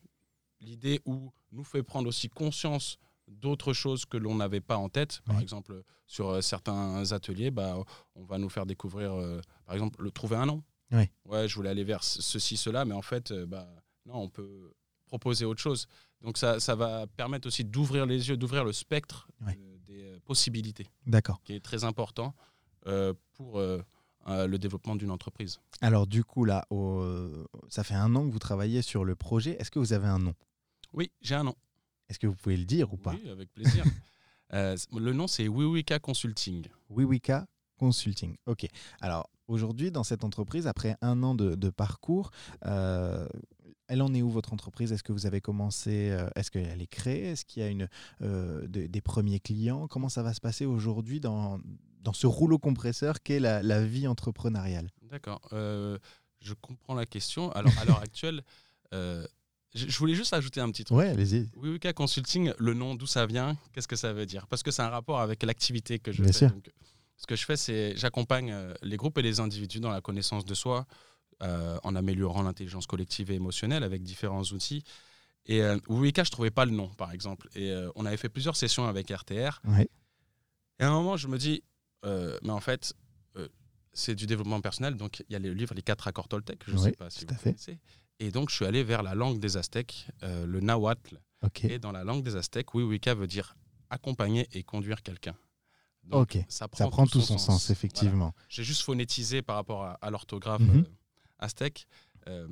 l'idée 0.61 1.01
ou 1.07 1.33
nous 1.53 1.65
fait 1.65 1.83
prendre 1.83 2.09
aussi 2.09 2.29
conscience 2.29 2.99
d'autres 3.29 3.73
choses 3.73 4.05
que 4.05 4.17
l'on 4.17 4.35
n'avait 4.35 4.61
pas 4.61 4.77
en 4.77 4.89
tête. 4.89 5.21
Par 5.25 5.37
Oui. 5.37 5.43
exemple, 5.43 5.83
sur 6.07 6.29
euh, 6.31 6.41
certains 6.41 7.13
ateliers, 7.13 7.51
bah, 7.51 7.77
on 8.17 8.25
va 8.25 8.39
nous 8.39 8.49
faire 8.49 8.67
découvrir, 8.67 9.13
euh, 9.13 9.41
par 9.67 9.75
exemple, 9.75 10.03
le 10.03 10.11
trouver 10.11 10.37
un 10.37 10.47
nom. 10.47 10.63
Oui. 10.91 11.09
Ouais, 11.25 11.47
je 11.47 11.55
voulais 11.55 11.71
aller 11.71 11.85
vers 11.85 12.03
ce- 12.03 12.21
ceci, 12.23 12.57
cela, 12.57 12.85
mais 12.85 12.95
en 12.95 13.03
fait, 13.03 13.31
euh, 13.31 13.47
bah, 13.47 13.69
non, 14.07 14.17
on 14.23 14.29
peut 14.29 14.73
proposer 15.07 15.45
autre 15.45 15.61
chose. 15.61 15.87
Donc 16.23 16.39
ça, 16.39 16.59
ça 16.61 16.75
va 16.75 17.07
permettre 17.07 17.47
aussi 17.47 17.65
d'ouvrir 17.65 18.05
les 18.07 18.29
yeux, 18.29 18.37
d'ouvrir 18.37 18.65
le 18.65 18.73
spectre 18.73 19.29
Oui. 19.47 19.53
euh, 19.57 19.77
des 19.87 20.21
possibilités, 20.25 20.89
D'accord. 21.07 21.41
qui 21.45 21.53
est 21.55 21.61
très 21.65 21.85
important 21.85 22.35
pour 23.35 23.59
euh, 23.59 23.83
euh, 24.29 24.47
le 24.47 24.59
développement 24.59 24.97
d'une 24.97 25.11
entreprise. 25.11 25.59
Alors 25.81 26.07
du 26.07 26.25
coup, 26.25 26.45
là, 26.45 26.65
au- 26.71 27.47
ça 27.69 27.85
fait 27.85 27.95
un 27.95 28.15
an 28.17 28.27
que 28.27 28.33
vous 28.33 28.39
travaillez 28.39 28.83
sur 28.83 29.05
le 29.05 29.15
projet. 29.15 29.57
Est-ce 29.61 29.71
que 29.71 29.79
vous 29.79 29.93
avez 29.93 30.07
un 30.09 30.19
nom? 30.19 30.35
Oui, 30.93 31.11
j'ai 31.21 31.35
un 31.37 31.45
nom. 31.45 31.55
Est-ce 32.09 32.19
que 32.19 32.27
vous 32.27 32.35
pouvez 32.35 32.57
le 32.57 32.65
dire 32.65 32.93
ou 32.93 32.97
pas? 32.97 33.15
Oui, 33.23 33.31
avec 33.31 33.53
plaisir. 33.53 33.85
Euh, 34.53 34.77
le 34.99 35.13
nom, 35.13 35.29
c'est 35.29 35.47
Wiwika 35.47 36.01
Consulting. 36.01 36.67
Wiwika 36.89 37.47
Consulting. 37.79 38.35
Ok. 38.47 38.67
Alors 39.01 39.31
aujourd'hui, 39.47 39.93
dans 39.93 40.03
cette 40.03 40.25
entreprise, 40.25 40.67
après 40.67 40.97
un 41.03 41.23
an 41.23 41.37
de, 41.37 41.55
de 41.55 41.71
parcours, 41.71 42.33
euh, 42.67 43.29
elle 43.87 44.03
en 44.03 44.13
est 44.13 44.23
où 44.23 44.29
votre 44.29 44.53
entreprise? 44.53 44.91
Est-ce 44.93 45.05
que 45.05 45.13
vous 45.13 45.25
avez 45.27 45.41
commencé 45.41 46.11
euh, 46.11 46.29
Est-ce 46.35 46.51
qu'elle 46.51 46.83
est 46.83 46.89
créée? 46.89 47.27
Est-ce 47.29 47.45
qu'il 47.45 47.63
y 47.63 47.65
a 47.65 47.69
une, 47.69 47.89
euh, 48.23 48.67
de- 48.67 48.89
des 48.89 49.01
premiers 49.01 49.39
clients? 49.39 49.87
Comment 49.87 50.09
ça 50.09 50.25
va 50.25 50.35
se 50.35 50.41
passer 50.41 50.67
aujourd'hui 50.67 51.21
dans, 51.21 51.61
dans 52.01 52.13
ce 52.13 52.27
rouleau 52.27 52.59
compresseur 52.59 53.23
qu'est 53.23 53.41
la, 53.41 53.63
la 53.63 53.85
vie 53.85 54.07
entrepreneuriale 54.07 54.91
D'accord. 55.11 55.41
Euh, 55.53 55.99
je 56.41 56.55
comprends 56.55 56.95
la 56.95 57.07
question. 57.07 57.51
Alors, 57.53 57.73
à 57.79 57.85
l'heure 57.85 58.01
actuelle, 58.01 58.43
euh, 58.95 59.27
je, 59.75 59.99
voulais 59.99 60.15
juste 60.15 60.33
ajouter 60.33 60.61
un 60.61 60.71
petit 60.71 60.85
truc. 60.85 60.99
Ouais, 60.99 61.09
allez-y. 61.09 61.49
Wiwika 61.57 61.93
Consulting, 61.93 62.53
le 62.59 62.75
nom, 62.75 62.95
d'où 62.95 63.07
ça 63.07 63.27
vient 63.27 63.57
Qu'est-ce 63.73 63.89
que 63.89 63.97
ça 63.97 64.13
veut 64.13 64.27
dire? 64.27 64.47
Parce 64.49 64.63
que 64.63 64.71
c'est 64.71 64.83
un 64.83 64.89
rapport 64.89 65.21
avec 65.21 65.43
l'activité 65.43 65.99
que 65.99 66.13
je 66.13 66.23
Bien 66.23 66.33
fais. 66.33 66.39
sûr. 66.39 66.51
Donc, 66.51 66.71
ce 67.17 67.27
que 67.27 67.37
je 67.37 67.45
fais, 67.45 67.57
c'est 67.57 67.95
j'accompagne 67.97 68.51
euh, 68.51 68.73
les 68.83 68.97
groupes 68.97 69.19
et 69.19 69.23
les 69.23 69.41
individus 69.41 69.81
dans 69.81 69.91
la 69.91 70.01
connaissance 70.01 70.45
de 70.45 70.55
soi, 70.55 70.87
euh, 71.43 71.79
en 71.85 71.95
améliorant 71.95 72.43
l'intelligence 72.43 72.87
collective 72.87 73.31
et 73.31 73.35
émotionnelle 73.35 73.83
avec 73.83 74.03
différents 74.03 74.43
outils. 74.43 74.83
Et 75.47 75.63
euh, 75.63 75.79
Wiwika, 75.89 76.25
je 76.25 76.31
trouvais 76.31 76.51
pas 76.51 76.65
le 76.65 76.73
nom, 76.73 76.89
par 76.89 77.13
exemple. 77.13 77.49
Et 77.55 77.75
on 77.95 78.07
avait 78.07 78.17
fait 78.17 78.29
plusieurs 78.29 78.57
sessions 78.57 78.87
avec 78.87 79.11
RTR. 79.11 79.61
Ouais. 79.65 79.89
Et 80.79 80.85
à 80.85 80.89
un 80.89 80.93
moment, 80.93 81.17
je 81.17 81.29
me 81.29 81.37
dis, 81.37 81.63
mais 82.05 82.51
en 82.51 82.61
fait, 82.61 82.95
euh, 83.37 83.49
c'est 83.93 84.15
du 84.15 84.27
développement 84.27 84.61
personnel. 84.61 84.97
Donc, 84.97 85.21
il 85.29 85.33
y 85.33 85.37
a 85.37 85.39
le 85.39 85.53
livre 85.53 85.75
Les 85.75 85.83
quatre 85.83 86.07
accords 86.09 86.29
Toltec, 86.29 86.63
je 86.67 86.73
ne 86.73 86.77
Oui, 86.79 86.83
sais 86.85 86.93
pas 86.93 87.11
si 87.11 87.25
vous 87.27 87.35
connaissez. 87.35 87.79
Et 88.19 88.31
donc, 88.31 88.51
je 88.51 88.55
suis 88.57 88.67
allé 88.67 88.85
vers 88.85 89.03
la 89.03 89.15
langue 89.15 89.39
des 89.41 89.57
Aztèques, 89.57 90.09
euh, 90.23 90.47
le 90.47 90.61
Nahuatl. 90.61 91.21
Et 91.65 91.79
dans 91.79 91.91
la 91.93 92.05
langue 92.05 92.23
des 92.23 92.37
Aztèques, 92.37 92.75
Wiwika 92.75 93.15
veut 93.15 93.27
dire 93.27 93.57
accompagner 93.89 94.47
et 94.53 94.63
conduire 94.63 95.03
quelqu'un. 95.03 95.35
Donc, 96.05 96.35
Ok. 96.35 96.45
Ça 96.49 96.69
prend, 96.69 96.79
Ça 96.85 96.91
prend 96.91 97.07
tout 97.07 97.21
son 97.21 97.39
sens, 97.39 97.71
effectivement. 97.71 98.33
Voilà. 98.37 98.47
J'ai 98.49 98.65
juste 98.65 98.83
phonétisé 98.83 99.43
par 99.43 99.57
rapport 99.57 99.85
à, 99.85 99.93
à 100.03 100.11
l'orthographe 100.11 100.61
Mhm. 100.61 100.81
euh, 100.81 100.85
aztèque. 101.39 101.87
Euh, 102.29 102.47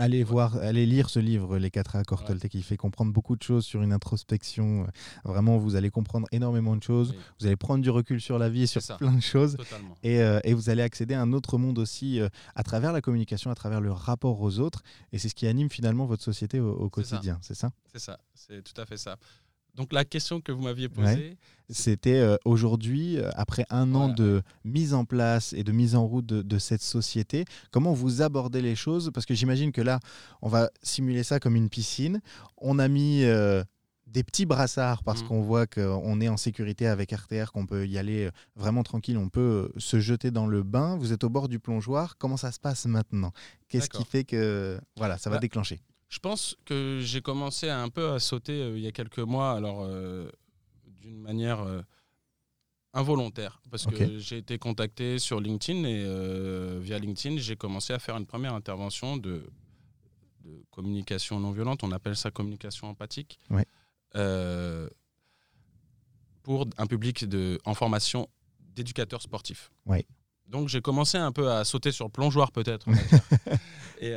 Allez 0.00 0.22
voir, 0.22 0.56
allez 0.58 0.86
lire 0.86 1.10
ce 1.10 1.18
livre, 1.18 1.58
Les 1.58 1.70
quatre 1.70 1.96
accords. 1.96 2.24
Toltec. 2.24 2.54
Il 2.54 2.62
fait 2.62 2.76
comprendre 2.76 3.12
beaucoup 3.12 3.36
de 3.36 3.42
choses 3.42 3.64
sur 3.64 3.82
une 3.82 3.92
introspection. 3.92 4.86
Vraiment, 5.24 5.58
vous 5.58 5.74
allez 5.74 5.90
comprendre 5.90 6.28
énormément 6.30 6.76
de 6.76 6.82
choses. 6.82 7.10
Oui. 7.10 7.22
Vous 7.40 7.46
allez 7.46 7.56
prendre 7.56 7.82
du 7.82 7.90
recul 7.90 8.20
sur 8.20 8.38
la 8.38 8.48
vie 8.48 8.62
et 8.62 8.66
sur 8.66 8.82
ça. 8.82 8.96
plein 8.96 9.12
de 9.12 9.22
choses. 9.22 9.56
Et, 10.02 10.20
euh, 10.20 10.40
et 10.44 10.54
vous 10.54 10.70
allez 10.70 10.82
accéder 10.82 11.14
à 11.14 11.22
un 11.22 11.32
autre 11.32 11.58
monde 11.58 11.78
aussi 11.78 12.20
euh, 12.20 12.28
à 12.54 12.62
travers 12.62 12.92
la 12.92 13.00
communication, 13.00 13.50
à 13.50 13.54
travers 13.54 13.80
le 13.80 13.92
rapport 13.92 14.40
aux 14.40 14.58
autres. 14.60 14.82
Et 15.12 15.18
c'est 15.18 15.28
ce 15.28 15.34
qui 15.34 15.46
anime 15.46 15.70
finalement 15.70 16.06
votre 16.06 16.22
société 16.22 16.60
au, 16.60 16.88
quotidien, 16.88 17.38
c'est 17.42 17.54
ça? 17.54 17.70
C'est 17.92 17.98
ça, 17.98 18.18
c'est 18.34 18.62
tout 18.62 18.78
à 18.80 18.86
fait 18.86 18.96
ça. 18.96 19.16
Donc, 19.78 19.92
la 19.94 20.04
question 20.04 20.40
que 20.42 20.52
vous 20.52 20.62
m'aviez 20.62 20.88
posée, 20.90 21.38
C'était 21.70 22.16
euh, 22.18 22.36
aujourd'hui, 22.44 23.16
euh, 23.18 23.30
après 23.36 23.64
un 23.70 23.94
an 23.94 24.08
de 24.08 24.42
mise 24.64 24.92
en 24.92 25.04
place 25.04 25.52
et 25.52 25.62
de 25.64 25.70
mise 25.72 25.94
en 25.94 26.04
route 26.06 26.26
de, 26.26 26.42
de 26.42 26.58
cette 26.58 26.82
société, 26.82 27.44
comment 27.70 27.92
vous 27.92 28.20
abordez 28.22 28.60
les 28.60 28.74
choses? 28.74 29.10
Parce 29.14 29.24
que 29.26 29.34
j'imagine 29.34 29.70
que 29.70 29.80
là, 29.82 30.00
on 30.42 30.48
va 30.48 30.68
simuler 30.82 31.22
ça 31.22 31.38
comme 31.40 31.56
une 31.56 31.68
piscine. 31.68 32.20
On 32.56 32.78
a 32.78 32.88
mis 32.88 33.22
euh, 33.24 33.62
des 34.06 34.24
petits 34.24 34.46
brassards 34.46 35.02
parce 35.02 35.20
Mhm. 35.22 35.28
qu'on 35.28 35.42
voit 35.42 35.66
qu'on 35.66 36.20
est 36.22 36.28
en 36.30 36.38
sécurité 36.38 36.86
avec 36.86 37.12
RTR, 37.12 37.52
qu'on 37.52 37.66
peut 37.66 37.86
y 37.86 37.98
aller 37.98 38.30
vraiment 38.56 38.82
tranquille, 38.82 39.18
on 39.18 39.28
peut 39.28 39.70
se 39.76 40.00
jeter 40.00 40.30
dans 40.30 40.46
le 40.46 40.62
bain. 40.62 40.96
Vous 40.96 41.12
êtes 41.12 41.22
au 41.22 41.28
bord 41.28 41.48
du 41.48 41.58
plongeoir. 41.60 42.16
Comment 42.18 42.38
ça 42.38 42.50
se 42.50 42.58
passe 42.58 42.86
maintenant? 42.86 43.32
Qu'est-ce 43.68 43.90
qui 43.90 44.04
fait 44.04 44.24
que 44.24 44.80
voilà, 44.96 45.18
ça 45.18 45.28
va 45.28 45.36
Bah, 45.36 45.40
déclencher? 45.40 45.80
Je 46.08 46.18
pense 46.20 46.56
que 46.64 47.00
j'ai 47.02 47.20
commencé 47.20 47.68
un 47.68 47.90
peu 47.90 48.12
à 48.12 48.18
sauter 48.18 48.62
euh, 48.62 48.78
il 48.78 48.82
y 48.82 48.86
a 48.86 48.92
quelques 48.92 49.18
mois, 49.18 49.52
alors 49.52 49.82
euh, 49.82 50.30
d'une 50.86 51.20
manière 51.20 51.60
euh, 51.60 51.82
involontaire 52.94 53.60
parce 53.70 53.86
que 53.86 54.18
j'ai 54.18 54.38
été 54.38 54.58
contacté 54.58 55.18
sur 55.18 55.40
LinkedIn 55.40 55.84
et 55.84 56.80
via 56.80 56.98
LinkedIn, 56.98 57.36
j'ai 57.36 57.56
commencé 57.56 57.92
à 57.92 57.98
faire 57.98 58.16
une 58.16 58.26
première 58.26 58.54
intervention 58.54 59.18
de, 59.18 59.46
de 60.40 60.64
communication 60.70 61.38
non 61.38 61.52
violente. 61.52 61.84
On 61.84 61.92
appelle 61.92 62.16
ça 62.16 62.30
communication 62.30 62.88
empathique. 62.88 63.38
Ouais. 63.50 63.66
Pour 66.42 66.66
un 66.78 66.86
public 66.86 67.26
de, 67.26 67.60
en 67.66 67.74
formation 67.74 68.28
d'éducateurs 68.58 69.20
sportifs. 69.20 69.70
Ouais. 69.84 70.06
Donc 70.46 70.68
j'ai 70.68 70.80
commencé 70.80 71.18
un 71.18 71.30
peu 71.30 71.52
à 71.52 71.64
sauter 71.64 71.92
sur 71.92 72.06
le 72.06 72.10
plongeoir 72.10 72.50
peut-être. 72.52 72.86
et, 74.00 74.14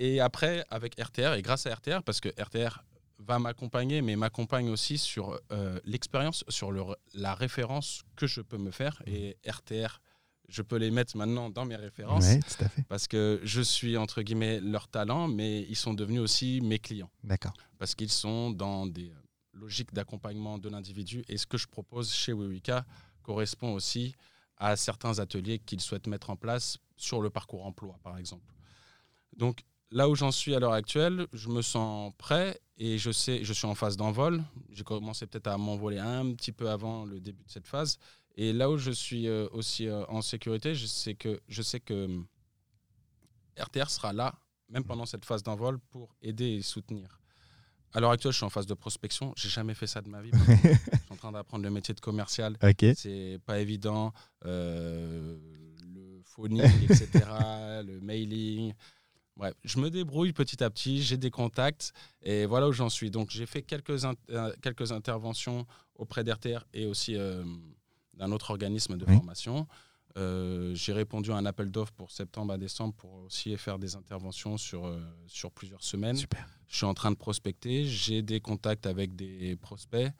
et 0.00 0.18
après 0.20 0.64
avec 0.70 0.98
RTR 1.00 1.34
et 1.34 1.42
grâce 1.42 1.66
à 1.66 1.74
RTR 1.74 2.02
parce 2.02 2.20
que 2.20 2.28
RTR 2.40 2.80
va 3.18 3.38
m'accompagner 3.38 4.00
mais 4.02 4.16
m'accompagne 4.16 4.68
aussi 4.70 4.96
sur 4.96 5.38
euh, 5.52 5.78
l'expérience, 5.84 6.42
sur 6.48 6.72
le, 6.72 6.82
la 7.14 7.34
référence 7.34 8.02
que 8.16 8.26
je 8.26 8.40
peux 8.40 8.56
me 8.58 8.70
faire 8.70 9.02
et 9.06 9.36
RTR 9.46 10.00
je 10.48 10.62
peux 10.62 10.76
les 10.76 10.90
mettre 10.90 11.16
maintenant 11.16 11.48
dans 11.50 11.64
mes 11.64 11.76
références 11.76 12.24
Ouais, 12.24 12.40
tout 12.40 12.64
à 12.64 12.68
fait. 12.68 12.82
parce 12.88 13.06
que 13.06 13.40
je 13.44 13.60
suis 13.60 13.96
entre 13.96 14.22
guillemets 14.22 14.58
leur 14.60 14.88
talent 14.88 15.28
mais 15.28 15.62
ils 15.68 15.76
sont 15.76 15.94
devenus 15.94 16.20
aussi 16.22 16.60
mes 16.62 16.78
clients 16.78 17.10
D'accord. 17.22 17.52
parce 17.78 17.94
qu'ils 17.94 18.10
sont 18.10 18.50
dans 18.50 18.86
des 18.86 19.10
euh, 19.10 19.14
logiques 19.52 19.92
d'accompagnement 19.92 20.58
de 20.58 20.68
l'individu 20.70 21.22
et 21.28 21.36
ce 21.36 21.46
que 21.46 21.58
je 21.58 21.66
propose 21.68 22.10
chez 22.12 22.32
Wewika 22.32 22.86
correspond 23.22 23.74
aussi 23.74 24.14
à 24.56 24.76
certains 24.76 25.18
ateliers 25.18 25.58
qu'ils 25.58 25.80
souhaitent 25.82 26.06
mettre 26.06 26.30
en 26.30 26.36
place 26.36 26.78
sur 26.96 27.20
le 27.22 27.30
parcours 27.30 27.64
emploi, 27.64 27.98
par 28.02 28.18
exemple. 28.18 28.52
Donc 29.36 29.60
là 29.90 30.08
où 30.08 30.14
j'en 30.14 30.30
suis 30.30 30.54
à 30.54 30.60
l'heure 30.60 30.72
actuelle, 30.72 31.26
je 31.32 31.48
me 31.48 31.62
sens 31.62 32.12
prêt 32.18 32.60
et 32.76 32.98
je 32.98 33.10
sais, 33.10 33.44
je 33.44 33.52
suis 33.52 33.66
en 33.66 33.74
phase 33.74 33.96
d'envol. 33.96 34.42
J'ai 34.70 34.84
commencé 34.84 35.26
peut-être 35.26 35.48
à 35.48 35.58
m'envoler 35.58 35.98
un 35.98 36.32
petit 36.32 36.52
peu 36.52 36.70
avant 36.70 37.04
le 37.04 37.20
début 37.20 37.42
de 37.44 37.50
cette 37.50 37.66
phase. 37.66 37.98
Et 38.36 38.52
là 38.52 38.70
où 38.70 38.78
je 38.78 38.90
suis 38.90 39.28
euh, 39.28 39.48
aussi 39.52 39.88
euh, 39.88 40.04
en 40.08 40.22
sécurité, 40.22 40.74
je 40.74 40.86
sais 40.86 41.14
que, 41.14 41.40
je 41.48 41.62
sais 41.62 41.80
que 41.80 42.04
hum, 42.04 42.26
RTR 43.58 43.90
sera 43.90 44.12
là, 44.12 44.34
même 44.68 44.84
pendant 44.84 45.06
cette 45.06 45.24
phase 45.24 45.42
d'envol, 45.42 45.78
pour 45.90 46.14
aider 46.22 46.46
et 46.46 46.62
soutenir. 46.62 47.20
À 47.92 47.98
l'heure 47.98 48.12
actuelle, 48.12 48.32
je 48.32 48.36
suis 48.36 48.46
en 48.46 48.50
phase 48.50 48.66
de 48.66 48.74
prospection. 48.74 49.34
J'ai 49.36 49.48
jamais 49.48 49.74
fait 49.74 49.88
ça 49.88 50.00
de 50.00 50.08
ma 50.08 50.22
vie. 50.22 50.30
je 50.46 50.68
suis 50.68 50.98
en 51.10 51.16
train 51.16 51.32
d'apprendre 51.32 51.64
le 51.64 51.70
métier 51.70 51.92
de 51.92 52.00
commercial. 52.00 52.56
Ok. 52.62 52.86
C'est 52.94 53.40
pas 53.44 53.58
évident. 53.58 54.12
Euh, 54.46 55.36
le 55.92 56.22
phoning, 56.24 56.62
etc., 56.84 57.08
le 57.84 58.00
mailing. 58.00 58.72
Bref, 59.40 59.54
je 59.64 59.78
me 59.80 59.88
débrouille 59.88 60.34
petit 60.34 60.62
à 60.62 60.68
petit, 60.68 61.02
j'ai 61.02 61.16
des 61.16 61.30
contacts 61.30 61.94
et 62.20 62.44
voilà 62.44 62.68
où 62.68 62.72
j'en 62.72 62.90
suis. 62.90 63.10
Donc 63.10 63.30
j'ai 63.30 63.46
fait 63.46 63.62
quelques, 63.62 64.04
in- 64.04 64.12
euh, 64.28 64.52
quelques 64.60 64.92
interventions 64.92 65.66
auprès 65.94 66.22
d'RTR 66.24 66.62
et 66.74 66.84
aussi 66.84 67.16
euh, 67.16 67.42
d'un 68.12 68.32
autre 68.32 68.50
organisme 68.50 68.98
de 68.98 69.06
Oui. 69.06 69.14
formation. 69.16 69.66
Euh, 70.18 70.74
j'ai 70.74 70.92
répondu 70.92 71.30
à 71.32 71.36
un 71.36 71.46
appel 71.46 71.70
d'offres 71.70 71.92
pour 71.92 72.10
septembre 72.10 72.52
à 72.52 72.58
décembre 72.58 72.92
pour 72.94 73.14
aussi 73.14 73.56
faire 73.56 73.78
des 73.78 73.96
interventions 73.96 74.58
sur, 74.58 74.84
euh, 74.84 75.00
sur 75.26 75.50
plusieurs 75.52 75.82
semaines. 75.84 76.16
Super. 76.16 76.46
Je 76.68 76.76
suis 76.76 76.84
en 76.86 76.92
train 76.94 77.10
de 77.10 77.16
prospecter, 77.16 77.86
j'ai 77.86 78.20
des 78.20 78.40
contacts 78.40 78.84
avec 78.86 79.16
des 79.16 79.56
prospects. 79.56 80.12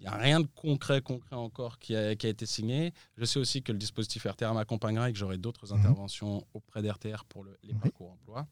Il 0.00 0.04
n'y 0.04 0.08
a 0.08 0.16
rien 0.16 0.40
de 0.40 0.46
concret, 0.54 1.02
concret 1.02 1.36
encore 1.36 1.78
qui 1.78 1.94
a, 1.94 2.16
qui 2.16 2.26
a 2.26 2.30
été 2.30 2.46
signé. 2.46 2.94
Je 3.18 3.24
sais 3.26 3.38
aussi 3.38 3.62
que 3.62 3.70
le 3.70 3.78
dispositif 3.78 4.24
RTR 4.26 4.54
m'accompagnera 4.54 5.10
et 5.10 5.12
que 5.12 5.18
j'aurai 5.18 5.36
d'autres 5.36 5.72
Mhm. 5.74 5.78
interventions 5.80 6.42
auprès 6.54 6.80
d'RTR 6.82 7.24
pour 7.28 7.44
le- 7.44 7.58
les 7.62 7.74
Oui. 7.74 7.80
parcours 7.80 8.12
emploi. 8.12 8.46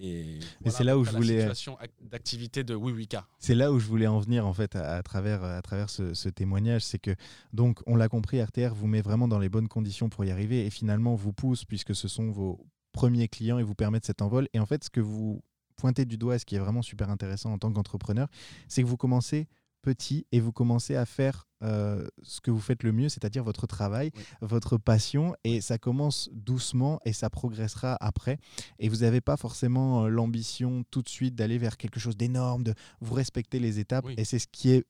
Et 0.00 0.38
voilà 0.60 0.76
c'est 0.76 0.84
là 0.84 0.98
où 0.98 1.04
je 1.04 1.12
la 1.12 1.16
voulais- 1.18 1.46
ac- 1.48 1.90
d'activité 2.02 2.62
de 2.62 2.74
WiWika. 2.74 3.26
C'est 3.38 3.54
là 3.54 3.72
où 3.72 3.78
je 3.78 3.86
voulais 3.86 4.06
en 4.06 4.18
venir 4.18 4.46
en 4.46 4.52
fait 4.52 4.76
à, 4.76 4.96
à 4.96 5.02
travers, 5.02 5.42
à 5.42 5.62
travers 5.62 5.90
ce, 5.90 6.12
ce 6.14 6.28
témoignage, 6.28 6.82
c'est 6.82 6.98
que 6.98 7.14
donc 7.52 7.80
on 7.86 7.96
l'a 7.96 8.08
compris, 8.08 8.40
RTR 8.40 8.74
vous 8.74 8.86
met 8.86 9.00
vraiment 9.00 9.28
dans 9.28 9.38
les 9.38 9.48
bonnes 9.48 9.66
conditions 9.68 10.08
pour 10.08 10.24
y 10.24 10.30
arriver 10.30 10.66
et 10.66 10.70
finalement 10.70 11.14
vous 11.14 11.32
pousse 11.32 11.64
puisque 11.64 11.94
ce 11.94 12.06
sont 12.06 12.30
vos 12.30 12.66
premiers 12.92 13.28
clients 13.28 13.58
et 13.58 13.62
vous 13.62 13.74
permettent 13.74 14.04
cet 14.06 14.22
envol. 14.22 14.48
Et 14.52 14.60
en 14.60 14.66
fait, 14.66 14.84
ce 14.84 14.90
que 14.90 15.00
vous 15.00 15.42
pointez 15.76 16.04
du 16.04 16.16
doigt, 16.18 16.38
ce 16.38 16.44
qui 16.44 16.56
est 16.56 16.60
vraiment 16.60 16.82
super 16.82 17.10
intéressant 17.10 17.52
en 17.52 17.58
tant 17.58 17.72
qu'entrepreneur, 17.72 18.28
c'est 18.68 18.82
que 18.82 18.88
vous 18.88 18.96
commencez 18.96 19.48
petit 19.82 20.26
et 20.32 20.40
vous 20.40 20.52
commencez 20.52 20.94
à 20.96 21.06
faire 21.06 21.46
euh, 21.62 22.06
ce 22.22 22.40
que 22.40 22.50
vous 22.50 22.60
faites 22.60 22.82
le 22.84 22.92
mieux, 22.92 23.08
c'est-à-dire 23.08 23.42
votre 23.42 23.66
travail, 23.66 24.10
Oui. 24.14 24.22
votre 24.42 24.76
passion, 24.78 25.34
et 25.44 25.60
ça 25.60 25.76
commence 25.78 26.28
doucement 26.32 27.00
et 27.04 27.12
ça 27.12 27.30
progressera 27.30 27.96
après. 28.00 28.38
Et 28.78 28.88
vous 28.88 28.98
n'avez 28.98 29.20
pas 29.20 29.36
forcément 29.36 30.04
euh, 30.04 30.08
l'ambition 30.08 30.84
tout 30.90 31.02
de 31.02 31.08
suite 31.08 31.34
d'aller 31.34 31.58
vers 31.58 31.76
quelque 31.76 31.98
chose 31.98 32.16
d'énorme, 32.16 32.62
de 32.62 32.74
vous 33.00 33.14
respectez 33.14 33.58
les 33.58 33.78
étapes, 33.80 34.04
Oui. 34.04 34.14
et 34.18 34.24
c'est 34.24 34.38
ce 34.38 34.46
qui 34.46 34.70
est 34.70 34.84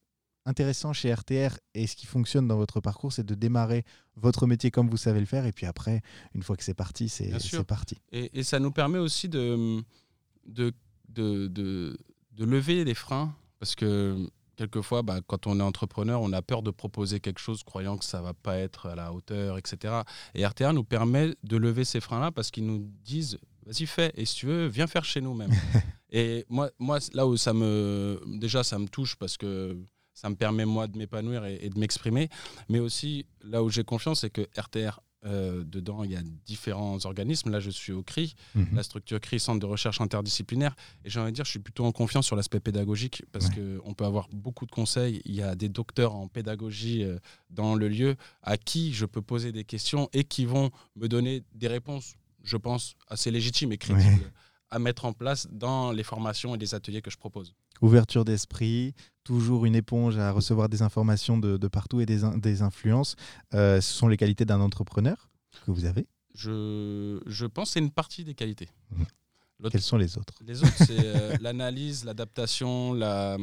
intéressant 0.44 0.92
chez 0.94 1.12
RTR 1.12 1.58
et 1.74 1.86
ce 1.86 1.94
qui 1.96 2.06
fonctionne 2.06 2.48
dans 2.48 2.56
votre 2.56 2.80
parcours, 2.80 3.12
c'est 3.12 3.24
de 3.24 3.34
démarrer 3.34 3.84
votre 4.16 4.46
métier 4.46 4.70
comme 4.70 4.88
vous 4.90 4.96
savez 4.96 5.20
le 5.20 5.26
faire, 5.26 5.44
et 5.46 5.52
puis 5.52 5.66
après, 5.66 6.00
une 6.34 6.42
fois 6.42 6.56
que 6.56 6.64
c'est 6.64 6.74
parti, 6.74 7.08
c'est 7.08 7.30
parti. 7.66 7.96
Et, 8.12 8.30
et 8.38 8.42
ça 8.42 8.58
nous 8.58 8.72
permet 8.72 8.98
aussi 8.98 9.28
de, 9.28 9.82
de, 10.46 10.72
de, 11.08 11.48
de, 11.48 11.98
de 12.32 12.44
lever 12.44 12.84
les 12.84 12.94
freins 12.94 13.34
parce 13.58 13.74
que 13.74 14.28
quelquefois, 14.58 15.02
bah, 15.02 15.20
quand 15.26 15.46
on 15.46 15.60
est 15.60 15.62
entrepreneur, 15.62 16.20
on 16.20 16.32
a 16.32 16.42
peur 16.42 16.62
de 16.62 16.70
proposer 16.70 17.20
quelque 17.20 17.38
chose 17.38 17.62
croyant 17.62 17.96
que 17.96 18.04
ça 18.04 18.20
va 18.20 18.34
pas 18.34 18.56
être 18.56 18.86
à 18.86 18.96
la 18.96 19.12
hauteur, 19.12 19.56
etc. 19.56 20.02
Et 20.34 20.44
RTR 20.44 20.72
nous 20.72 20.84
permet 20.84 21.34
de 21.44 21.56
lever 21.56 21.84
ces 21.84 22.00
freins-là 22.00 22.32
parce 22.32 22.50
qu'ils 22.50 22.66
nous 22.66 22.90
disent 23.04 23.38
vas-y 23.64 23.86
fais 23.86 24.12
et 24.14 24.24
si 24.24 24.34
tu 24.34 24.46
veux 24.46 24.66
viens 24.66 24.86
faire 24.86 25.04
chez 25.04 25.20
nous 25.20 25.34
même. 25.34 25.52
et 26.10 26.44
moi, 26.48 26.70
moi 26.78 26.98
là 27.12 27.26
où 27.26 27.36
ça 27.36 27.52
me 27.52 28.20
déjà 28.26 28.64
ça 28.64 28.78
me 28.78 28.88
touche 28.88 29.16
parce 29.16 29.36
que 29.36 29.78
ça 30.12 30.28
me 30.28 30.34
permet 30.34 30.64
moi 30.64 30.88
de 30.88 30.98
m'épanouir 30.98 31.44
et, 31.44 31.58
et 31.62 31.70
de 31.70 31.78
m'exprimer, 31.78 32.28
mais 32.68 32.80
aussi 32.80 33.26
là 33.42 33.62
où 33.62 33.70
j'ai 33.70 33.84
confiance 33.84 34.22
c'est 34.22 34.30
que 34.30 34.48
RTR 34.58 35.00
euh, 35.24 35.64
dedans 35.64 36.04
il 36.04 36.12
y 36.12 36.16
a 36.16 36.22
différents 36.46 37.04
organismes. 37.04 37.50
Là 37.50 37.60
je 37.60 37.70
suis 37.70 37.92
au 37.92 38.02
CRI, 38.02 38.34
Mhm. 38.54 38.68
la 38.76 38.82
structure 38.82 39.20
CRI, 39.20 39.40
Centre 39.40 39.60
de 39.60 39.66
recherche 39.66 40.00
interdisciplinaire. 40.00 40.74
Et 41.04 41.10
j'ai 41.10 41.20
envie 41.20 41.32
de 41.32 41.36
dire, 41.36 41.44
je 41.44 41.50
suis 41.50 41.58
plutôt 41.58 41.84
en 41.84 41.92
confiance 41.92 42.26
sur 42.26 42.36
l'aspect 42.36 42.60
pédagogique 42.60 43.24
parce 43.32 43.48
Ouais. 43.48 43.78
qu'on 43.82 43.94
peut 43.94 44.04
avoir 44.04 44.28
beaucoup 44.32 44.66
de 44.66 44.70
conseils. 44.70 45.20
Il 45.24 45.34
y 45.34 45.42
a 45.42 45.54
des 45.54 45.68
docteurs 45.68 46.14
en 46.14 46.28
pédagogie 46.28 47.02
euh, 47.04 47.18
dans 47.50 47.74
le 47.74 47.88
lieu 47.88 48.16
à 48.42 48.56
qui 48.56 48.92
je 48.92 49.06
peux 49.06 49.22
poser 49.22 49.52
des 49.52 49.64
questions 49.64 50.08
et 50.12 50.24
qui 50.24 50.44
vont 50.44 50.70
me 50.96 51.08
donner 51.08 51.42
des 51.54 51.68
réponses, 51.68 52.14
je 52.44 52.56
pense, 52.56 52.94
assez 53.08 53.30
légitimes 53.30 53.72
et 53.72 53.78
crédibles 53.78 54.30
à 54.70 54.78
mettre 54.78 55.04
en 55.04 55.12
place 55.12 55.46
dans 55.50 55.92
les 55.92 56.02
formations 56.02 56.54
et 56.54 56.58
les 56.58 56.74
ateliers 56.74 57.02
que 57.02 57.10
je 57.10 57.16
propose. 57.16 57.54
Ouverture 57.80 58.24
d'esprit, 58.24 58.94
toujours 59.24 59.64
une 59.64 59.74
éponge 59.76 60.18
à 60.18 60.32
recevoir 60.32 60.68
des 60.68 60.82
informations 60.82 61.38
de, 61.38 61.56
de 61.56 61.68
partout 61.68 62.00
et 62.00 62.06
des, 62.06 62.20
des 62.36 62.62
influences. 62.62 63.14
Euh, 63.54 63.80
ce 63.80 63.92
sont 63.92 64.08
les 64.08 64.16
qualités 64.16 64.44
d'un 64.44 64.60
entrepreneur 64.60 65.30
que 65.64 65.70
vous 65.70 65.84
avez. 65.84 66.06
Je, 66.34 67.20
je 67.26 67.46
pense 67.46 67.68
que 67.68 67.72
c'est 67.74 67.78
une 67.80 67.90
partie 67.90 68.24
des 68.24 68.34
qualités. 68.34 68.68
L'autre- 69.60 69.72
Quels 69.72 69.80
sont 69.82 69.96
les 69.96 70.18
autres? 70.18 70.34
Les 70.46 70.62
autres, 70.62 70.76
c'est 70.76 71.04
euh, 71.04 71.36
l'analyse, 71.40 72.04
l'adaptation, 72.04 72.92
la, 72.94 73.36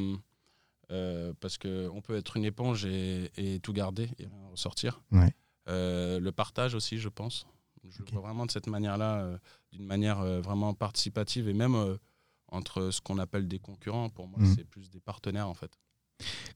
euh, 0.91 1.33
parce 1.39 1.57
qu'on 1.57 2.01
peut 2.03 2.15
être 2.15 2.37
une 2.37 2.45
éponge 2.45 2.85
et, 2.85 3.31
et 3.37 3.59
tout 3.59 3.73
garder 3.73 4.09
et 4.19 4.27
ressortir. 4.51 5.01
Ouais. 5.11 5.33
Euh, 5.67 6.19
le 6.19 6.31
partage 6.31 6.75
aussi, 6.75 6.97
je 6.99 7.09
pense. 7.09 7.47
Je 7.89 8.01
le 8.03 8.11
vois 8.11 8.21
vraiment 8.21 8.45
de 8.45 8.51
cette 8.51 8.67
manière-là, 8.67 9.19
euh, 9.21 9.37
d'une 9.71 9.85
manière 9.85 10.19
euh, 10.21 10.41
vraiment 10.41 10.73
participative 10.73 11.47
et 11.49 11.53
même 11.53 11.75
euh, 11.75 11.97
entre 12.49 12.89
ce 12.91 13.01
qu'on 13.01 13.17
appelle 13.19 13.47
des 13.47 13.59
concurrents. 13.59 14.09
Pour 14.09 14.27
moi, 14.27 14.39
Mhm. 14.39 14.53
c'est 14.55 14.63
plus 14.65 14.89
des 14.89 14.99
partenaires 14.99 15.47
en 15.49 15.53
fait. 15.53 15.71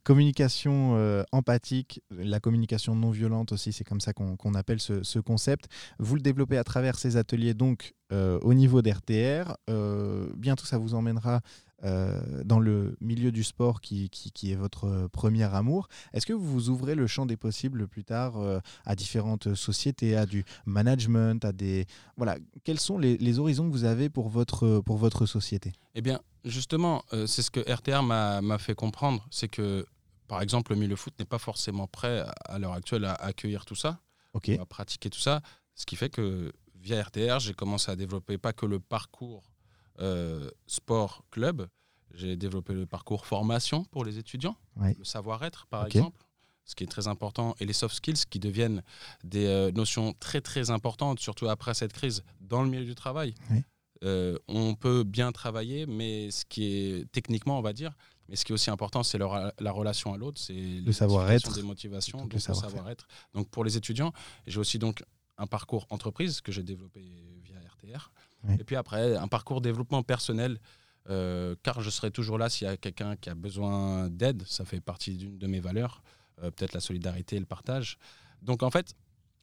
Communication 0.03 0.95
euh, 0.95 1.23
empathique, 1.31 2.01
la 2.09 2.39
communication 2.39 2.95
non 2.95 3.11
violente 3.11 3.51
aussi, 3.51 3.73
c'est 3.73 3.83
comme 3.83 3.99
ça 3.99 4.13
qu'on 4.13 4.53
appelle 4.53 4.79
ce, 4.79 5.03
ce 5.03 5.19
concept. 5.19 5.67
Vous 5.99 6.15
le 6.15 6.21
développez 6.21 6.57
à 6.57 6.63
travers 6.63 6.97
ces 6.97 7.17
ateliers, 7.17 7.53
donc 7.53 7.93
euh, 8.11 8.39
au 8.41 8.53
niveau 8.53 8.81
d'RTR. 8.81 9.55
Euh, 9.69 10.29
bientôt, 10.37 10.65
ça 10.65 10.77
vous 10.77 10.93
emmènera 10.95 11.41
euh, 11.83 12.43
dans 12.43 12.59
le 12.59 12.97
milieu 13.01 13.31
du 13.31 13.43
sport 13.43 13.81
qui, 13.81 14.09
qui- 14.09 14.31
qui 14.31 14.51
est 14.51 14.55
votre 14.55 15.07
premier 15.11 15.43
amour. 15.43 15.87
Est-ce 16.13 16.25
que 16.25 16.33
vous 16.33 16.45
vous 16.45 16.69
ouvrez 16.69 16.95
le 16.95 17.07
champ 17.07 17.25
des 17.25 17.37
possibles 17.37 17.87
plus 17.87 18.03
tard 18.03 18.37
euh, 18.37 18.59
à 18.85 18.95
différentes 18.95 19.55
sociétés, 19.55 20.15
à 20.15 20.25
du 20.25 20.43
management, 20.65 21.43
à 21.45 21.51
des... 21.51 21.85
Voilà, 22.17 22.37
quels 22.63 22.79
sont 22.79 22.97
les, 22.97 23.17
les 23.17 23.39
horizons 23.39 23.67
que 23.67 23.71
vous 23.73 23.85
avez 23.85 24.09
pour 24.09 24.29
votre, 24.29 24.79
pour 24.85 24.97
votre 24.97 25.25
société? 25.25 25.71
Eh 25.95 26.01
bien, 26.01 26.19
justement, 26.45 27.03
euh, 27.13 27.27
c'est 27.27 27.41
ce 27.41 27.51
que 27.51 27.59
RTR 27.59 28.03
m'a 28.03 28.57
fait 28.57 28.75
comprendre. 28.75 29.25
C'est 29.31 29.47
que, 29.47 29.85
par 30.27 30.41
exemple, 30.41 30.73
le 30.73 30.79
milieu 30.79 30.95
foot 30.95 31.13
n'est 31.19 31.25
pas 31.25 31.39
forcément 31.39 31.87
prêt 31.87 32.19
à, 32.19 32.29
à 32.45 32.59
l'heure 32.59 32.73
actuelle 32.73 33.05
à 33.05 33.13
accueillir 33.13 33.65
tout 33.65 33.75
ça. 33.75 33.99
À 34.59 34.65
pratiquer 34.65 35.09
tout 35.09 35.19
ça. 35.19 35.41
Ce 35.75 35.85
qui 35.85 35.95
fait 35.95 36.09
que 36.09 36.51
via 36.81 37.01
RTR, 37.01 37.39
j'ai 37.39 37.53
commencé 37.53 37.91
à 37.91 37.95
développer 37.95 38.37
pas 38.37 38.53
que 38.53 38.65
le 38.65 38.79
parcours 38.79 39.43
euh, 39.99 40.49
sport-club, 40.67 41.67
j'ai 42.13 42.35
développé 42.35 42.73
le 42.73 42.85
parcours 42.85 43.25
formation 43.25 43.83
pour 43.85 44.03
les 44.05 44.17
étudiants, 44.17 44.55
Ouais. 44.75 44.95
le 44.97 45.03
savoir-être 45.03 45.65
par 45.67 45.85
exemple, 45.85 46.25
ce 46.65 46.75
qui 46.75 46.83
est 46.83 46.87
très 46.87 47.07
important, 47.07 47.55
et 47.59 47.65
les 47.65 47.73
soft 47.73 47.95
skills 47.95 48.25
qui 48.29 48.39
deviennent 48.39 48.83
des 49.23 49.45
euh, 49.47 49.71
notions 49.71 50.13
très 50.19 50.41
très 50.41 50.69
importantes, 50.69 51.19
surtout 51.19 51.47
après 51.47 51.73
cette 51.73 51.93
crise, 51.93 52.23
dans 52.41 52.61
le 52.63 52.69
milieu 52.69 52.85
du 52.85 52.95
travail. 52.95 53.33
Ouais. 53.49 53.63
Euh, 54.03 54.37
on 54.47 54.75
peut 54.75 55.03
bien 55.03 55.31
travailler, 55.31 55.85
mais 55.85 56.31
ce 56.31 56.45
qui 56.45 56.63
est 56.65 57.11
techniquement, 57.11 57.57
on 57.59 57.61
va 57.61 57.73
dire, 57.73 57.93
Mais 58.29 58.35
ce 58.35 58.45
qui 58.45 58.51
est 58.51 58.53
aussi 58.53 58.69
important, 58.69 59.01
c'est 59.01 59.17
la 59.17 59.71
relation 59.71 60.13
à 60.13 60.17
l'autre, 60.17 60.39
c'est 60.39 60.53
le 60.53 60.91
savoir-être, 60.91 61.51
des 61.55 61.63
motivations, 61.63 62.19
donc 62.19 62.33
le 62.33 62.39
savoir-être. 62.39 63.07
donc 63.33 63.49
pour 63.49 63.63
les 63.63 63.75
étudiants, 63.75 64.13
j'ai 64.45 64.59
aussi 64.59 64.77
donc 64.77 65.03
un 65.39 65.47
parcours 65.47 65.87
entreprise 65.89 66.39
que 66.39 66.51
j'ai 66.51 66.61
développé 66.61 67.01
via 67.43 67.57
RTR. 67.59 68.11
Et 68.47 68.63
puis 68.63 68.75
après, 68.75 69.15
un 69.15 69.27
parcours 69.27 69.61
développement 69.61 70.03
personnel, 70.03 70.59
euh, 71.09 71.55
car 71.63 71.81
je 71.81 71.89
serai 71.89 72.11
toujours 72.11 72.37
là 72.37 72.49
s'il 72.49 72.67
y 72.67 72.69
a 72.69 72.77
quelqu'un 72.77 73.15
qui 73.15 73.29
a 73.29 73.35
besoin 73.35 74.09
d'aide. 74.09 74.43
Ça 74.45 74.65
fait 74.65 74.79
partie 74.81 75.15
d'une 75.15 75.37
de 75.37 75.47
mes 75.47 75.59
valeurs, 75.59 76.01
euh, 76.41 76.51
peut-être 76.51 76.73
la 76.73 76.79
solidarité 76.79 77.35
et 77.35 77.39
le 77.39 77.45
partage. 77.45 77.97
Donc 78.41 78.63
en 78.63 78.69
fait, 78.69 78.95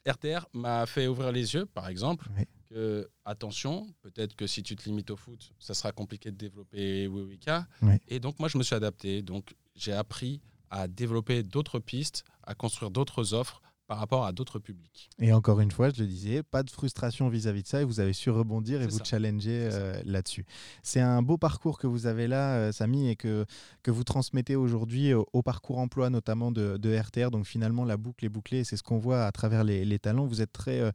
RTR 0.06 0.46
m'a 0.52 0.86
fait 0.86 1.08
ouvrir 1.08 1.32
les 1.32 1.54
yeux, 1.54 1.66
par 1.66 1.88
exemple, 1.88 2.28
que 2.70 3.08
attention, 3.24 3.86
peut-être 4.02 4.34
que 4.36 4.46
si 4.46 4.62
tu 4.62 4.76
te 4.76 4.84
limites 4.84 5.10
au 5.10 5.16
foot, 5.16 5.52
ça 5.58 5.74
sera 5.74 5.92
compliqué 5.92 6.30
de 6.30 6.36
développer 6.36 7.06
Wewika. 7.08 7.66
Et 8.08 8.20
donc 8.20 8.38
moi, 8.38 8.48
je 8.48 8.56
me 8.56 8.62
suis 8.62 8.74
adapté. 8.74 9.22
Donc 9.22 9.54
j'ai 9.74 9.92
appris 9.92 10.40
à 10.70 10.88
développer 10.88 11.42
d'autres 11.42 11.78
pistes, 11.80 12.24
à 12.44 12.54
construire 12.54 12.90
d'autres 12.90 13.34
offres 13.34 13.60
par 13.86 13.98
rapport 13.98 14.24
à 14.24 14.32
d'autres 14.32 14.58
publics. 14.58 15.10
Et 15.20 15.32
encore 15.32 15.60
une 15.60 15.70
fois, 15.70 15.90
je 15.90 16.02
le 16.02 16.08
disais, 16.08 16.42
pas 16.42 16.62
de 16.62 16.70
frustration 16.70 17.28
vis-à-vis 17.28 17.62
de 17.62 17.68
ça 17.68 17.82
et 17.82 17.84
vous 17.84 18.00
avez 18.00 18.12
su 18.12 18.30
rebondir 18.30 18.82
et 18.82 18.86
vous 18.86 18.98
challenger 19.04 19.68
euh, 19.72 20.00
là-dessus. 20.04 20.44
C'est 20.82 21.00
un 21.00 21.22
beau 21.22 21.38
parcours 21.38 21.78
que 21.78 21.86
vous 21.86 22.06
avez 22.06 22.26
là, 22.26 22.56
euh, 22.56 22.72
Samy, 22.72 23.08
et 23.08 23.16
que, 23.16 23.46
que 23.82 23.90
vous 23.90 24.02
transmettez 24.02 24.56
aujourd'hui 24.56 25.14
au, 25.14 25.42
parcours 25.42 25.78
emploi, 25.78 26.10
notamment 26.10 26.50
de, 26.50 26.76
de, 26.76 26.96
RTR. 26.96 27.30
Donc 27.30 27.46
finalement, 27.46 27.84
la 27.84 27.96
boucle 27.96 28.24
est 28.24 28.28
bouclée, 28.30 28.64
c'est 28.64 28.76
ce 28.76 28.82
qu'on 28.82 28.98
voit 28.98 29.24
à 29.24 29.32
travers 29.32 29.62
les, 29.62 29.98
talents. 29.98 30.26
Vous 30.26 30.42
êtes 30.42 30.52
très 30.52 30.92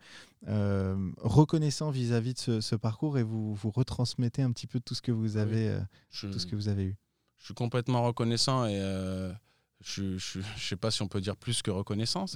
euh, 0.47 1.11
reconnaissant 1.17 1.91
vis-à-vis 1.91 2.33
de 2.33 2.59
ce, 2.59 2.75
parcours 2.75 3.17
et 3.17 3.23
vous, 3.23 3.55
vous 3.55 3.71
retransmettez 3.71 4.41
un 4.41 4.51
petit 4.51 4.67
peu 4.67 4.79
tout 4.79 4.95
ce 4.95 5.01
que 5.01 5.11
vous 5.11 5.37
avez, 5.37 5.77
tout 6.19 6.39
ce 6.39 6.45
que 6.45 6.55
vous 6.55 6.67
avez 6.67 6.83
eu. 6.83 6.95
Je 7.37 7.45
suis 7.45 7.53
complètement 7.53 8.03
reconnaissant 8.03 8.65
et 8.65 8.79
je 9.83 10.03
ne 10.03 10.43
sais 10.57 10.75
pas 10.75 10.91
si 10.91 11.01
on 11.01 11.07
peut 11.07 11.21
dire 11.21 11.35
plus 11.35 11.61
que 11.61 11.71
reconnaissance, 11.71 12.35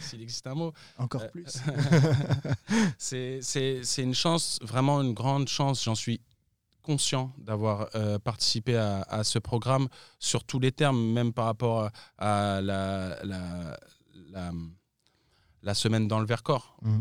s'il 0.00 0.22
existe 0.22 0.46
un 0.46 0.54
mot. 0.54 0.72
Encore 0.98 1.22
euh, 1.22 1.28
plus. 1.28 1.46
c'est 2.98 4.02
une 4.02 4.14
chance, 4.14 4.58
vraiment 4.62 5.00
une 5.02 5.14
grande 5.14 5.48
chance. 5.48 5.84
J'en 5.84 5.94
suis 5.94 6.20
conscient 6.82 7.32
d'avoir 7.38 7.88
euh, 7.94 8.18
participé 8.18 8.76
à, 8.76 9.24
ce 9.24 9.38
programme 9.38 9.88
sur 10.18 10.44
tous 10.44 10.58
les 10.58 10.72
termes, 10.72 11.12
même 11.12 11.32
par 11.32 11.46
rapport 11.46 11.90
à, 12.18 12.60
la, 12.60 13.16
la, 13.24 13.78
la, 15.62 15.74
semaine 15.74 16.08
dans 16.08 16.18
le 16.18 16.26
Vercors. 16.26 16.76
Mmh. 16.82 17.00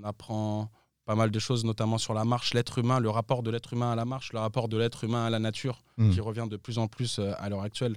on 0.00 0.04
apprend 0.04 0.70
pas 1.04 1.14
mal 1.14 1.30
de 1.30 1.38
choses, 1.38 1.64
notamment 1.64 1.98
sur 1.98 2.14
la 2.14 2.24
marche, 2.24 2.54
l'être 2.54 2.78
humain, 2.78 3.00
le 3.00 3.10
rapport 3.10 3.42
de 3.42 3.50
l'être 3.50 3.72
humain 3.72 3.92
à 3.92 3.96
la 3.96 4.04
marche, 4.04 4.32
le 4.32 4.38
rapport 4.38 4.68
de 4.68 4.76
l'être 4.76 5.04
humain 5.04 5.24
à 5.24 5.30
la 5.30 5.38
nature, 5.38 5.82
mmh. 5.96 6.10
qui 6.10 6.20
revient 6.20 6.46
de 6.48 6.56
plus 6.56 6.78
en 6.78 6.86
plus 6.86 7.18
euh, 7.18 7.32
à 7.38 7.48
l'heure 7.48 7.62
actuelle. 7.62 7.96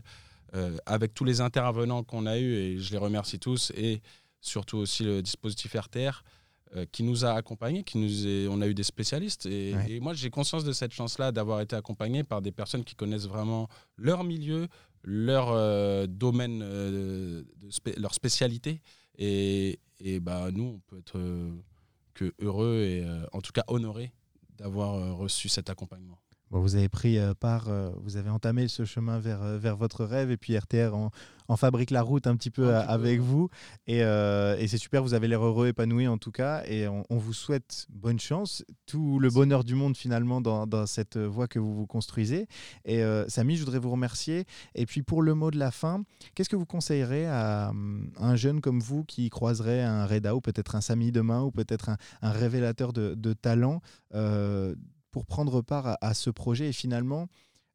Euh, 0.53 0.75
avec 0.85 1.13
tous 1.13 1.23
les 1.23 1.39
intervenants 1.39 2.03
qu'on 2.03 2.25
a 2.25 2.37
eus, 2.37 2.53
et 2.53 2.77
je 2.77 2.91
les 2.91 2.97
remercie 2.97 3.39
tous, 3.39 3.71
et 3.75 4.01
surtout 4.41 4.77
aussi 4.77 5.03
le 5.05 5.21
dispositif 5.21 5.73
RTR 5.73 6.23
euh, 6.75 6.85
qui 6.91 7.03
nous 7.03 7.23
a 7.23 7.31
accompagnés, 7.31 7.83
qui 7.83 7.97
nous 7.97 8.27
est, 8.27 8.47
on 8.49 8.59
a 8.59 8.67
eu 8.67 8.73
des 8.73 8.83
spécialistes. 8.83 9.45
Et, 9.45 9.99
moi, 10.01 10.13
j'ai 10.13 10.29
conscience 10.29 10.65
de 10.65 10.73
cette 10.73 10.91
chance-là 10.91 11.31
d'avoir 11.31 11.61
été 11.61 11.75
accompagné 11.75 12.25
par 12.25 12.41
des 12.41 12.51
personnes 12.51 12.83
qui 12.83 12.95
connaissent 12.95 13.27
vraiment 13.27 13.69
leur 13.95 14.25
milieu, 14.25 14.67
leur 15.03 15.51
euh, 15.51 16.05
domaine, 16.05 16.59
de 16.59 17.45
leur 17.97 18.13
spécialité. 18.13 18.81
Et, 19.17 19.79
et 20.01 20.19
bah, 20.19 20.49
nous, 20.51 20.63
on 20.63 20.79
peut 20.79 20.97
être 20.97 21.17
que 22.13 22.33
heureux 22.39 22.81
et 22.81 23.05
en 23.31 23.39
tout 23.39 23.53
cas 23.53 23.63
honoré 23.67 24.11
d'avoir 24.57 25.15
reçu 25.15 25.47
cet 25.47 25.69
accompagnement 25.69 26.19
vous 26.59 26.75
avez 26.75 26.89
pris 26.89 27.17
euh, 27.17 27.33
part, 27.33 27.69
euh, 27.69 27.91
vous 28.03 28.17
avez 28.17 28.29
entamé 28.29 28.67
ce 28.67 28.83
chemin 28.83 29.19
vers, 29.19 29.41
euh, 29.41 29.57
vers 29.57 29.77
votre 29.77 30.03
rêve 30.03 30.31
et 30.31 30.37
puis 30.37 30.57
RTR 30.57 30.93
en, 30.93 31.11
fabrique 31.57 31.91
la 31.91 32.01
route 32.01 32.27
un 32.27 32.37
petit 32.37 32.49
peu 32.49 32.73
avec 32.73 33.19
vous. 33.19 33.49
Et, 33.85 33.99
c'est 34.67 34.77
super, 34.77 35.03
vous 35.03 35.13
avez 35.13 35.27
l'air 35.27 35.43
heureux, 35.43 35.67
épanoui 35.67 36.07
en 36.07 36.17
tout 36.17 36.31
cas. 36.31 36.63
Et 36.65 36.87
on, 36.87 37.03
vous 37.09 37.33
souhaite 37.33 37.87
bonne 37.89 38.21
chance, 38.21 38.63
tout 38.85 39.19
le 39.19 39.29
bonheur 39.29 39.65
du 39.65 39.75
monde 39.75 39.97
finalement 39.97 40.39
dans, 40.39 40.85
cette 40.85 41.17
voie 41.17 41.49
que 41.49 41.59
vous 41.59 41.75
vous 41.75 41.87
construisez. 41.87 42.47
Et 42.85 43.03
Samy, 43.27 43.57
je 43.57 43.65
voudrais 43.65 43.79
vous 43.79 43.91
remercier. 43.91 44.45
Et 44.75 44.85
puis 44.85 45.01
pour 45.03 45.21
le 45.21 45.33
mot 45.33 45.51
de 45.51 45.59
la 45.59 45.71
fin, 45.71 46.03
qu'est-ce 46.35 46.47
que 46.47 46.55
vous 46.55 46.65
conseillerez 46.65 47.27
à, 47.27 47.73
un 48.17 48.35
jeune 48.37 48.61
comme 48.61 48.79
vous 48.79 49.03
qui 49.03 49.29
croiserait 49.29 49.81
un 49.81 50.05
Reda 50.05 50.33
ou 50.33 50.39
peut-être 50.39 50.75
un 50.75 50.81
Samy 50.81 51.11
demain 51.11 51.41
ou 51.41 51.51
peut-être 51.51 51.89
un, 51.89 51.97
révélateur 52.31 52.93
de, 52.93 53.13
de 53.13 53.33
talent 53.33 53.81
pour 55.11 55.25
prendre 55.25 55.61
part 55.61 55.97
à, 56.01 56.13
ce 56.13 56.29
projet 56.29 56.69
et 56.69 56.73
finalement, 56.73 57.27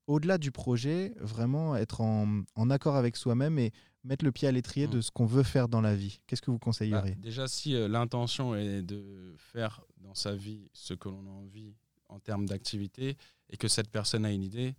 au-delà 0.06 0.38
du 0.38 0.50
projet, 0.50 1.12
vraiment 1.20 1.76
être 1.76 2.00
en, 2.00 2.44
accord 2.70 2.96
avec 2.96 3.16
soi-même 3.16 3.58
et 3.58 3.72
mettre 4.04 4.24
le 4.24 4.32
pied 4.32 4.48
à 4.48 4.52
l'étrier 4.52 4.86
de 4.86 4.98
mmh. 4.98 5.02
ce 5.02 5.10
qu'on 5.10 5.26
veut 5.26 5.42
faire 5.42 5.68
dans 5.68 5.80
la 5.80 5.94
vie. 5.94 6.20
Qu'est-ce 6.26 6.42
que 6.42 6.50
vous 6.50 6.58
conseilleriez 6.58 7.14
bah, 7.14 7.20
Déjà, 7.20 7.48
si 7.48 7.74
euh, 7.74 7.88
l'intention 7.88 8.54
est 8.54 8.82
de 8.82 9.34
faire 9.36 9.82
dans 9.98 10.14
sa 10.14 10.34
vie 10.34 10.68
ce 10.72 10.94
que 10.94 11.08
l'on 11.08 11.26
a 11.26 11.30
envie 11.30 11.74
en 12.08 12.20
termes 12.20 12.46
d'activité 12.46 13.16
et 13.50 13.56
que 13.56 13.68
cette 13.68 13.90
personne 13.90 14.24
a 14.24 14.30
une 14.30 14.44
idée, 14.44 14.76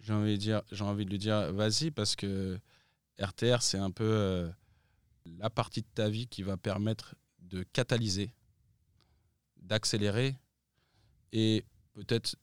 j'ai 0.00 0.12
envie 0.14 0.32
de, 0.32 0.42
dire, 0.42 0.62
j'ai 0.72 0.84
envie 0.84 1.04
de 1.04 1.10
lui 1.10 1.18
dire 1.18 1.52
vas-y 1.52 1.90
parce 1.90 2.16
que 2.16 2.58
RTR, 3.20 3.62
c'est 3.62 3.78
un 3.78 3.90
peu 3.90 4.04
euh, 4.04 4.50
la 5.38 5.50
partie 5.50 5.82
de 5.82 5.86
ta 5.94 6.08
vie 6.08 6.26
qui 6.26 6.42
va 6.42 6.56
permettre 6.56 7.14
de 7.40 7.62
catalyser, 7.62 8.32
d'accélérer 9.60 10.34
et 11.32 11.64
peut-être 11.94 12.36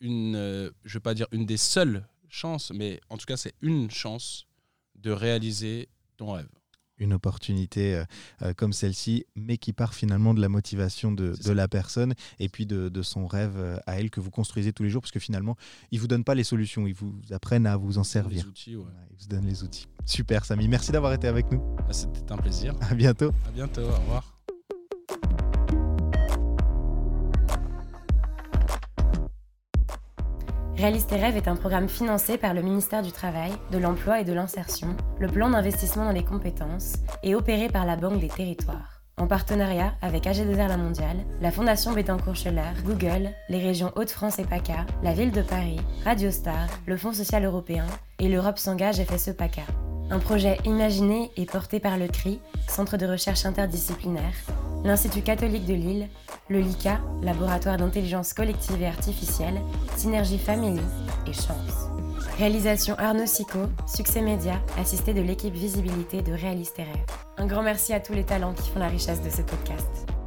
une, 0.00 0.36
euh, 0.36 0.70
je 0.84 0.94
vais 0.94 1.00
pas 1.00 1.14
dire 1.14 1.26
une 1.32 1.46
des 1.46 1.56
seules 1.56 2.06
chances, 2.28 2.72
mais 2.74 3.00
en 3.10 3.16
tout 3.16 3.26
cas 3.26 3.36
c'est 3.36 3.54
une 3.62 3.90
chance 3.90 4.46
de 4.96 5.10
réaliser 5.10 5.88
ton 6.16 6.32
rêve. 6.32 6.48
Une 7.00 7.12
opportunité 7.12 7.94
euh, 7.94 8.04
euh, 8.42 8.54
comme 8.54 8.72
celle-ci, 8.72 9.24
mais 9.36 9.56
qui 9.56 9.72
part 9.72 9.94
finalement 9.94 10.34
de 10.34 10.40
la 10.40 10.48
motivation 10.48 11.12
de, 11.12 11.34
la 11.52 11.68
personne 11.68 12.14
et 12.40 12.48
puis 12.48 12.66
de, 12.66 13.02
son 13.02 13.28
rêve 13.28 13.80
à 13.86 14.00
elle 14.00 14.10
que 14.10 14.18
vous 14.20 14.30
construisez 14.30 14.72
tous 14.72 14.82
les 14.82 14.90
jours, 14.90 15.02
parce 15.02 15.12
que 15.12 15.20
finalement, 15.20 15.56
ils 15.92 15.96
ne 15.96 16.00
vous 16.00 16.08
donnent 16.08 16.24
pas 16.24 16.34
les 16.34 16.44
solutions, 16.44 16.88
ils 16.88 16.94
vous 16.94 17.14
apprennent 17.30 17.66
à 17.66 17.76
vous 17.76 17.98
en 17.98 18.04
servir. 18.04 18.42
Les 18.42 18.48
outils, 18.48 18.76
ouais. 18.76 18.84
ils 19.12 19.16
vous 19.16 19.28
donnent 19.28 19.46
les 19.46 19.62
outils. 19.62 19.86
Super, 20.06 20.44
Samy. 20.44 20.66
Merci 20.66 20.90
d'avoir 20.90 21.12
été 21.12 21.28
avec 21.28 21.52
nous. 21.52 21.62
Ah, 21.88 21.92
c'était 21.92 22.32
un 22.32 22.38
plaisir. 22.38 22.74
À 22.80 22.94
bientôt. 22.94 23.30
À 23.46 23.52
bientôt. 23.52 23.82
Au 23.82 23.94
revoir. 24.00 24.37
Réaliste 30.78 31.08
tes 31.08 31.16
rêves 31.16 31.36
est 31.36 31.48
un 31.48 31.56
programme 31.56 31.88
financé 31.88 32.38
par 32.38 32.54
le 32.54 32.62
ministère 32.62 33.02
du 33.02 33.10
Travail, 33.10 33.50
de 33.72 33.78
l'Emploi 33.78 34.20
et 34.20 34.24
de 34.24 34.32
l'Insertion, 34.32 34.96
le 35.18 35.26
plan 35.26 35.50
d'investissement 35.50 36.04
dans 36.04 36.12
les 36.12 36.22
compétences 36.22 36.92
et 37.24 37.34
opéré 37.34 37.66
par 37.66 37.84
la 37.84 37.96
Banque 37.96 38.20
des 38.20 38.28
Territoires. 38.28 39.02
En 39.16 39.26
partenariat 39.26 39.94
avec 40.02 40.26
AG2R 40.26 40.68
La 40.68 40.76
Mondiale, 40.76 41.24
la 41.40 41.50
Fondation 41.50 41.94
Bettencourt-Scheller, 41.94 42.84
Google, 42.84 43.30
les 43.48 43.58
régions 43.58 43.90
Hauts-de-France 43.96 44.38
et 44.38 44.44
PACA, 44.44 44.86
la 45.02 45.14
Ville 45.14 45.32
de 45.32 45.42
Paris, 45.42 45.80
Radio 46.04 46.30
Star, 46.30 46.68
le 46.86 46.96
Fonds 46.96 47.12
social 47.12 47.44
européen 47.44 47.86
et 48.20 48.28
l'Europe 48.28 48.58
s'engage 48.58 49.02
FSE 49.02 49.32
PACA. 49.32 49.62
Un 50.10 50.20
projet 50.20 50.58
imaginé 50.64 51.32
et 51.36 51.46
porté 51.46 51.80
par 51.80 51.98
le 51.98 52.06
CRI, 52.06 52.38
Centre 52.68 52.96
de 52.96 53.06
recherche 53.06 53.44
interdisciplinaire, 53.44 54.22
l'Institut 54.84 55.22
catholique 55.22 55.66
de 55.66 55.74
Lille, 55.74 56.08
le 56.48 56.60
LICA, 56.60 57.00
Laboratoire 57.22 57.76
d'intelligence 57.76 58.32
collective 58.32 58.82
et 58.82 58.86
artificielle, 58.86 59.60
Synergie 59.96 60.38
Family 60.38 60.80
et 61.26 61.32
Chance. 61.32 61.88
Réalisation 62.38 62.94
Arnaud 62.98 63.26
Sico, 63.26 63.58
Succès 63.86 64.20
Média, 64.20 64.60
assisté 64.78 65.12
de 65.12 65.20
l'équipe 65.20 65.54
Visibilité 65.54 66.22
de 66.22 66.32
Réaliste 66.32 66.76
Rêve. 66.76 66.86
Un 67.36 67.46
grand 67.46 67.62
merci 67.62 67.92
à 67.92 68.00
tous 68.00 68.12
les 68.12 68.24
talents 68.24 68.54
qui 68.54 68.70
font 68.70 68.78
la 68.78 68.88
richesse 68.88 69.22
de 69.22 69.30
ce 69.30 69.42
podcast. 69.42 70.17